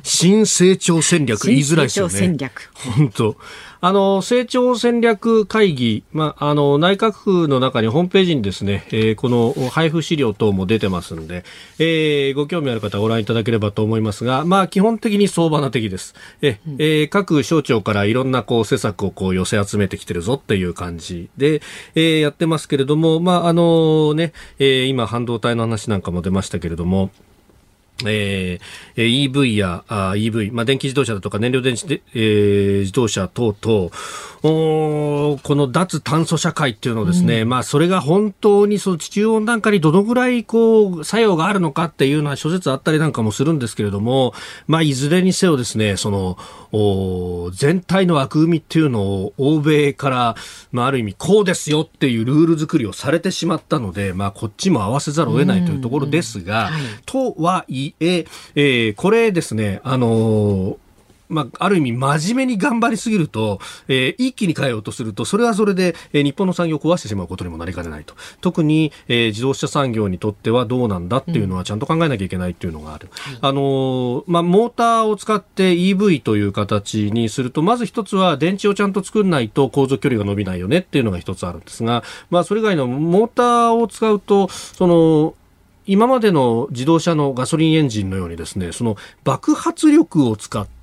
[0.03, 2.13] 新成長戦略言いづらいですよね。
[2.13, 3.37] 戦略本当。
[3.81, 11.45] あの、成長戦略会議、まあ、あの、内閣府の中にホームページにですね、えー、この配布資料等も出てますんで、
[11.79, 16.17] えー、ご興味ある方はご覧いただければと思いますが、まあ、基本的に相場な的です。
[16.43, 21.63] え、うん、えー、各省庁からいろんなこう施策をこう寄せ集めてきてるぞっていう感じで、
[21.95, 27.11] えー、やってますけれども、まあ、あのね、えー、今半導体の話なんかも出ましたけれども、
[28.07, 33.91] えー、EV やあ EV、まあ、電気自動車だとか燃料電池で、えー、自動車等々
[34.45, 44.35] おこの脱炭素社会っていうのをですね、うん、まあ、それが本当にその地球温暖化にどのぐらいこう作用があるのかっていうのは諸説あったりなんかもするんですけれども、
[44.67, 46.39] まあ、いずれにせよですねその
[46.73, 50.35] お全体の枠組みっていうのを欧米から、
[50.73, 56.81] まあ、ある意味こうですよっていうルール作りをされてしまったので、まあ、こっちも合わせざるを得ないというところですが、うんうん。
[56.81, 58.25] はい、とはいえ
[58.55, 60.77] えー、これですね、あのー
[61.33, 63.59] まあ、ある意味真面目に頑張りすぎると、
[63.89, 68.15] えー、一気に変えようとすると、それはそれで、えー、日本の産業を壊してしまうことにもなりかねないと。
[68.41, 73.09] 特に、えー、自動車産業にとってはどうなんだっていうのはちゃんと考えなきゃいけないっていうのがある。
[73.41, 85.35] うん、あのー、まあ、モーターを使って EV という形にすると、まず一つは電池をちゃんと作んないと航続距離が伸びないよねっていうのが一つあるんですが、まあ、それ以外のモーターを使うと、その、
[85.87, 90.82] 今までの自動車のガソリンエンジンのようにですね、その爆発力を使って、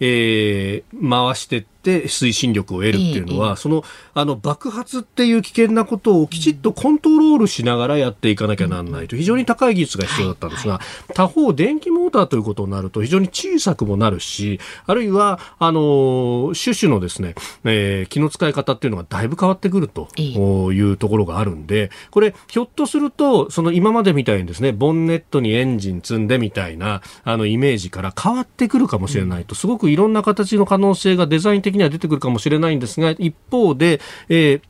[0.00, 3.84] えー、回してって推進力を得るっていうのは、ええ、その
[4.14, 9.16] あの爆発っていう危険なことをきちっとコントロールしながらやっていかなきゃなんないと。
[9.16, 10.80] 非常に高い技術が必要だったんですが、
[11.14, 17.34] 他方電気モーターということになると非常に小さくもなるしあるいはあの種々のですね、
[17.64, 34.62] えー、気の使い方っていうのがだいぶ変わってくるというところがあるんでこれひょっとするとその今までみたいにですねボンネットにエンジン積んでみたいなあのイメージから変わってくるかもしれないと、すごくいろんな形の可能性がデザイン的には出てくるかもしれないんですが、一方で、えー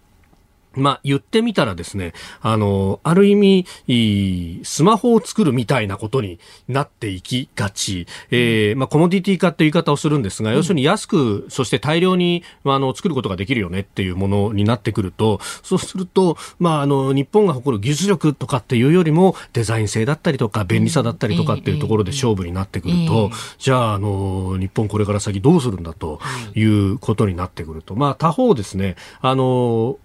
[0.76, 8.06] まあ、言ってみたらですね、あの、ある意味、スマホを作るみたいなことになっていきがち。
[8.30, 26.20] えー、まあ、コモディティ化っていう言い方をするんですが、要するに安く、そして大量に、あの、作ることができるよねっていうものになってくると、そうすると、まあ、あの、日本が誇る技術力とかっていうよりも、デザイン性だったりとか、便利さだったりとかっていうところで勝負になってくると、じゃあ、あの、日本これから先どうするんだと
[26.54, 27.94] いうことになってくると。
[27.94, 29.98] まあ、他方ですね、あの、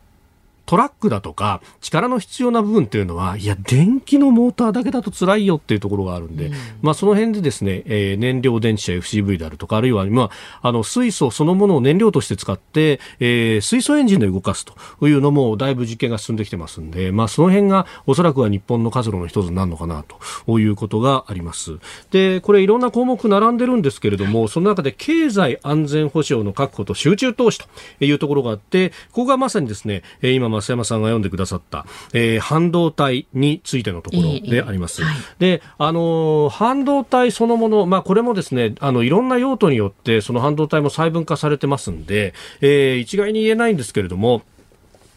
[0.70, 6.54] トラックだとか力の必要な部分っていうのはいや電気のモーターだけだと辛いよっていうところがあるんで、うん、
[6.84, 10.30] まあ、その辺でですね、えー、燃料電池や FCV であるとかあるいは、ま
[10.62, 20.06] あ、あの水素そのものを燃料として使って、えー、水素エンジンで動かすというのもだいぶ実験が進んできてますんで、まあ、その辺がおそらくは日本の活路の一つになるのかな
[20.46, 21.80] ということがあります。
[22.12, 27.66] でこれいろんな項目並んでるんですけれどもその中で経済安全保障の確保と集中投資と
[28.06, 35.02] いうところがあってここがまさにですね今増山さんが読んでくださった、えー、半導体についてのところであります。
[35.02, 44.44] えーはい、で、あのー、半導体そのもの、まあ、これもですね、あの、いろんな用途によって、その半導体も細分化されてますんで、えー、一概に言えないんですけれども、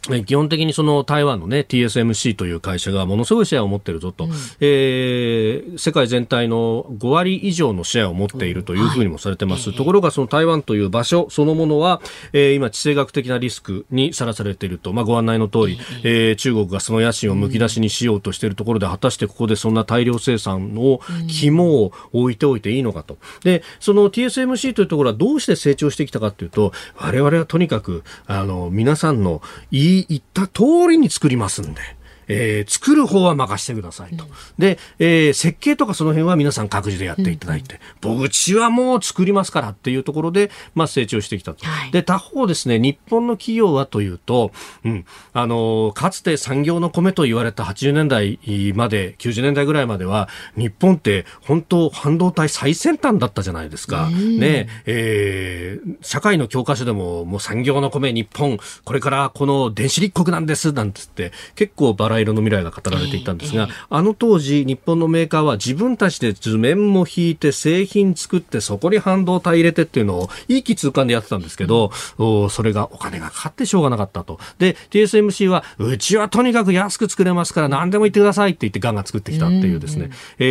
[0.03, 4.31] 基本的にその台湾のね TSMC という会社がものすごいシェアを持っているぞと、うん、
[4.61, 23.19] えー、世界全体の5割以上のシェアを持っているというふうにもされてます、はい、ところがその台湾という場所そのものは、えー、今地政学的なリスクにさらされていると、まあ、ご案内の通り、えー、中国がその野心をむき出しにしようとしているところで、果たしてここでそんな大量生産の肝を置いておいていいのかと。
[23.45, 31.81] でその TSMC というところはどうして成長してきたかというと我々はとにかくあの皆さんのいい言った通りに作りますんで。
[32.29, 34.25] えー、作る方は任せてくださいと。
[34.59, 41.65] で、えー、設計とかその辺は皆さん各自でやっていただいて、うん、僕ちはもう作りますからっていうところで、まあ成長してきたと。
[41.65, 44.53] はい、で、他方ですね、日本の企業はというと、
[44.85, 48.39] うん、あのー、かつて産業の米と言われた80年代
[48.75, 54.11] まで、90年代ぐらいまでは、日本って本当半導体最先端だったじゃないですか。
[54.11, 74.39] ね、えー、社会の教科書でももう産業の米日本、これからこの電子立国なんです、なんつって、結構バラ色の未来が語られていたんですが、あの当時日本のメーカーは自分たちで図面も引いて製品作ってそこに半導体入れてっていうのを一気通貫でやってたんですけど、うん、それがお金がかかってしょうがなかったと。
[74.59, 80.45] で、TSMC はうちはとにかく安く作れますから何でも言ってくださいって言ってガンガン作ってきたっていうですね、うんうん、え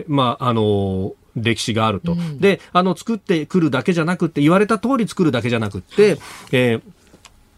[0.00, 2.12] ー、まあ、あの歴史があると。
[2.12, 6.18] うん、で、あの、作ってくるだけじゃなくて、言われた通り作るだけじゃなくて、
[6.52, 6.82] えー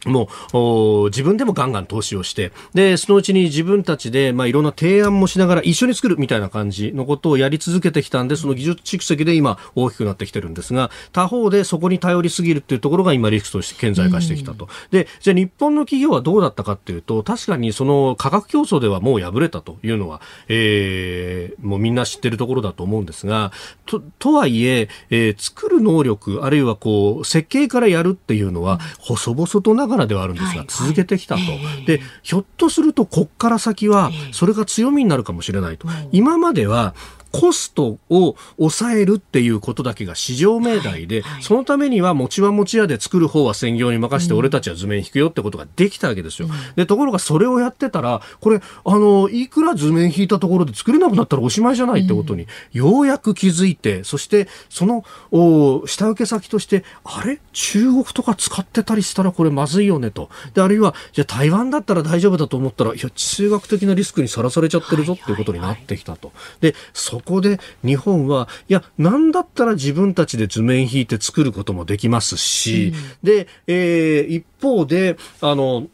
[0.06, 23.52] もう自分でもガンガン投資をしてでそのうちに自分たちで、まあ、いろんな提案もしながら一緒に作るみたいな感じのことをやり続けてきたんでその技術蓄積で今大きくなってきてるんですが他方でそこに頼りすぎるっていうところが今リスクとして顕在化してきたと、でじゃあ日本の企業はどうだったかっていうと確かにその価格競争ではもう敗れたというのは、えー、もうみんな知ってるところだと思うんですが
[23.86, 31.40] ととはいええー、作る能力あるいはこう設計からやるっていうのは細々とながらではあるんですが、続けてきたと、
[31.86, 36.94] でひょっとするとこっから先はそれが強みになるかもしれないと、今までは
[37.36, 46.46] コストを抑えるっていうことだけが市場命題で、はいはい、そのためには餅は餅屋で作る方は専業に任せて、俺たちは図面引くよってことができたわけですよ。
[46.46, 57.40] うん、でところがそれをやってたらこれあのいくら図面引いたところで作れなくなったらおしまいじゃないってことに、ようやく気づいてそしてそのお下請け先としてあれ？
[57.52, 60.30] 中国とか使ってたりしたらこれまずいよねと。
[60.54, 66.32] であるいはじゃあ台湾だったら大丈夫だと思ったらいや地政学的なリスクにさらされちゃってるぞっていうことになってきたと。
[66.60, 75.86] でそこで日本はいやなんだったら自分たちで図面引いて作ることもできますし、うん、で、えー、一方であの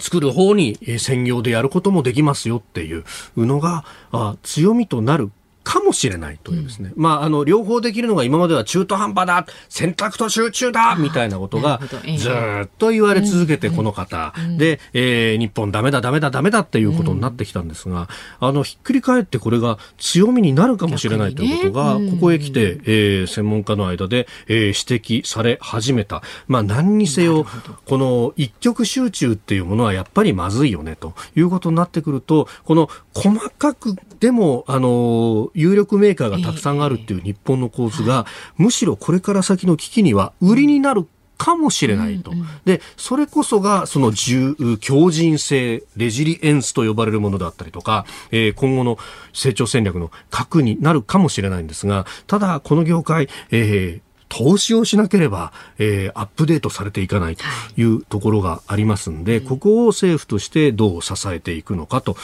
[0.00, 3.04] 作る方に専業でやることもできますよっていう
[3.36, 5.30] のがあ強みとなる
[5.68, 11.78] かもしれないというですね、うん、まあ、あの、両方できるのが今までは中途半端だ、選択と集中だ、みたいなことが
[12.16, 18.08] ずっと言われ続けてこの方、で、えー、日本ダメだ、ダメだ、ダメだっていうことになってきたんですが、
[18.40, 26.22] あの、ひっくり返ってこれが強みになるかもしれないということが、ここへ来て、えー、専門家の間で、えー、指摘され始めた。
[26.46, 27.44] まあ、何にせよ、
[27.84, 41.06] この一極集中っていうものはやっぱりまずいよね、ということになってくると、この細かくでも、あの、有力メーカーがたくさんあるっていう日本の構図が、むしろこれから先の危機には売りになる
[41.38, 42.32] かもしれないと。
[42.64, 48.98] で、それこそが、その強靭性、レジリエンスと呼ばれるものだったりとか、えー、今後の
[49.32, 57.44] 成長戦略の核になるかもしれないんですが、ただ、この業界、えー、投資をしなければ、えー、アップデートされていかないと
[57.76, 57.88] い。
[57.88, 62.16] うところがありますんで、ここを政府としてどう支えていくのかと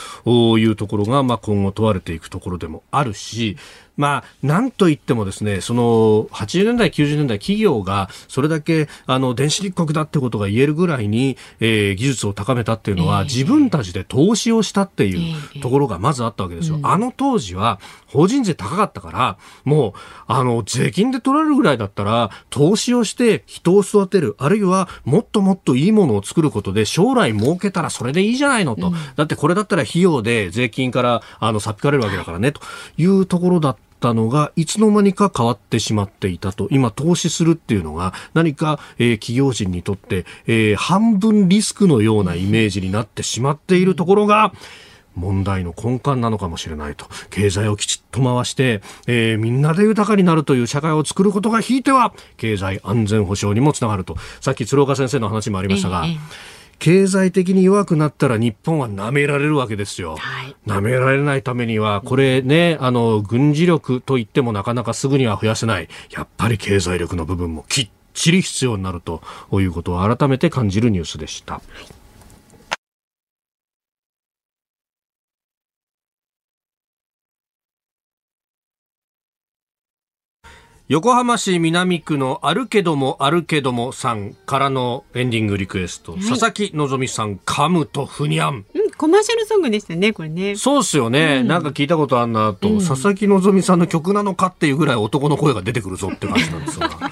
[0.58, 3.56] いうところが、まあ、今後問われていくところでもあるし、
[3.96, 16.78] まあ、なんといってもですね、その、80年代、90年代、企業が、それだけ、あの、電子立国だってことが言えるぐらいに、えー、技術を高めたっていうのは、えー、自分たちで投資をしたっていうところがまずあったわけですよ。
[16.78, 17.78] えー、あの当時は、
[18.08, 19.92] 法人税高かったから、もう、
[20.26, 28.88] あの、税金で取られるぐらいだったら、投資をして人を育てる、あるいは、もっともっといいものを作ることで、将来儲けたらそれでいいじゃないのと。
[28.88, 32.60] うん、だってこれだったら費用で税金から、あの、さっぴかれるわけだからね、と
[32.96, 44.52] いうところだったったのがいつの間にか変わってしまっていたと今投資するっていうのが何か、えー、企業人にとって、えー、半分リスクのようなイメージになってしまっているところが
[45.14, 47.06] 問題の根幹なのかもしれないと。
[47.30, 54.16] 経済をきちっと回して、えー、みんなで豊かになるという社会を作ることがひいては経済安全保障にもつながると。
[54.40, 56.53] さっき鶴岡先生の話もありましたが、ええ。
[56.78, 60.16] 経済的に弱くなったら日本は舐められるわけですよ。
[60.16, 65.88] はい、舐められないためには、これね、あの、軍事力といってもなかなかすぐには増やせない。
[66.10, 69.22] やっぱり経済力の部分もきっちり必要になると
[69.52, 71.54] いうことを改めて感じるニュースでした。
[71.54, 72.03] はい
[80.86, 88.66] 横浜市南区のあるけどもあるけどもさんからのエンディングリクエスト、はい、佐々木希さん、噛むとふにゃん。
[88.74, 90.56] うん、コマーシャルソングでしたね、これね。
[90.56, 91.38] そうっすよね。
[91.40, 96.90] うん、なんか聞いたことあんなと、うん、佐々木希さんの曲なのかっていうぐらい男の声が出てくるぞって感じなんですが。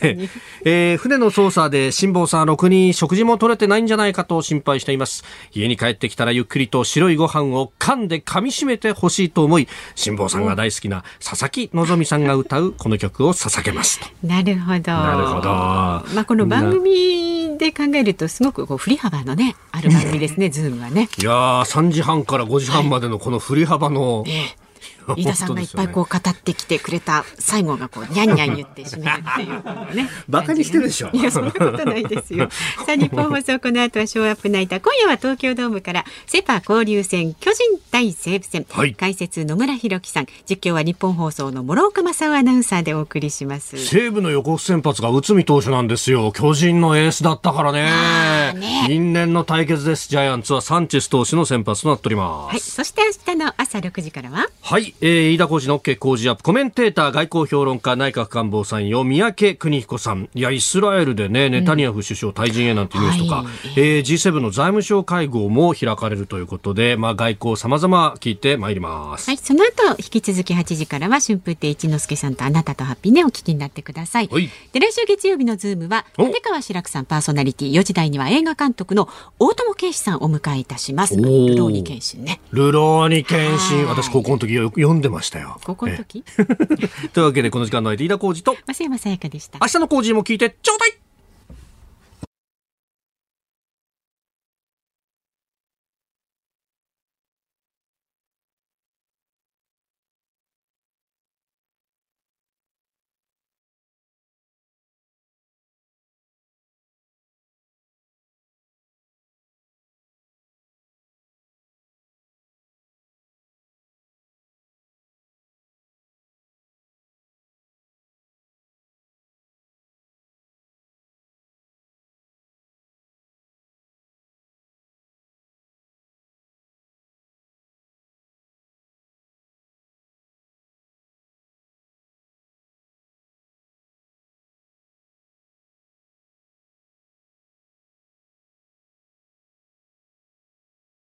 [0.64, 5.24] えー、船の操作で辛坊さん、ろくに食事も取れてないんじゃないかと心配しています。
[5.54, 14.92] 家に帰ってきたらゆっくりと白いご飯を噛んで噛み締めてほしいと思い、辛坊さんが大好きな佐々木希さんが歌うこの曲曲を捧げますなるほど。
[14.92, 15.48] なるほど。
[15.50, 21.08] まあこの番組で考えるとすごくこう振り幅のねある番組ですね、ズームはね。
[21.18, 24.65] いや三時半から5時半までのこの振り幅の、はいえ
[25.16, 30.10] 飯田さんがいっぱいこう語ってきてくれた最後がこうニャンニャン言って締めるっていうね。
[30.28, 31.10] バカにしてるでしょ。
[31.12, 32.48] いやそんなことないですよ。
[32.86, 43.76] さあ日本放送この後はショーアップナイター今夜は東京ドームからセパ交流戦巨人対西武戦、はい、解説野村弘樹さん実況は日本放送の諸岡正夫アナウンサーでお送りします。
[43.78, 46.32] 西武の予告先発が内海投手なんですよ。
[46.32, 48.52] 巨人のエースだったからね。
[48.54, 50.08] ね因縁の対決です。
[50.08, 52.52] ジャイアンツはサンチェス投手の先発となっております。
[52.52, 52.60] はい。
[52.60, 54.46] そして明日の朝6時からは？
[54.62, 54.75] はい。
[55.00, 56.42] えー、飯田浩司の OK Cozy up。
[56.42, 60.28] コメンテーター外交評論家内閣官房参与宮家邦彦さん。
[60.34, 63.46] いやイスラエルでねネタニヤフ首相退陣へなんてニュースとか、はい、
[63.76, 79.08] えー、G7 の財務省会合も開かれるということで、まあ、外交さまざま聞いてまいります、はい、その後引き続き8時からは春風亭一之輔さんとあなたとハッピーねお聞きになってください、はい、で来週月曜日のズームは立川志らくさんパーソナリティ4時台には映画監督の
[79.38, 81.16] 大友圭司さんをお迎えいたします。
[81.16, 81.22] ル
[81.56, 82.40] ローニケンシンね。
[82.50, 83.86] ルローニケンシン。
[83.86, 85.58] 私高校の時読んでましたよ。
[85.64, 86.24] 高校の時？
[87.12, 89.58] というわけでこの時間の間飯田浩二と増山さやかでした。
[89.60, 90.98] 明日の浩二も聞いてちょうだい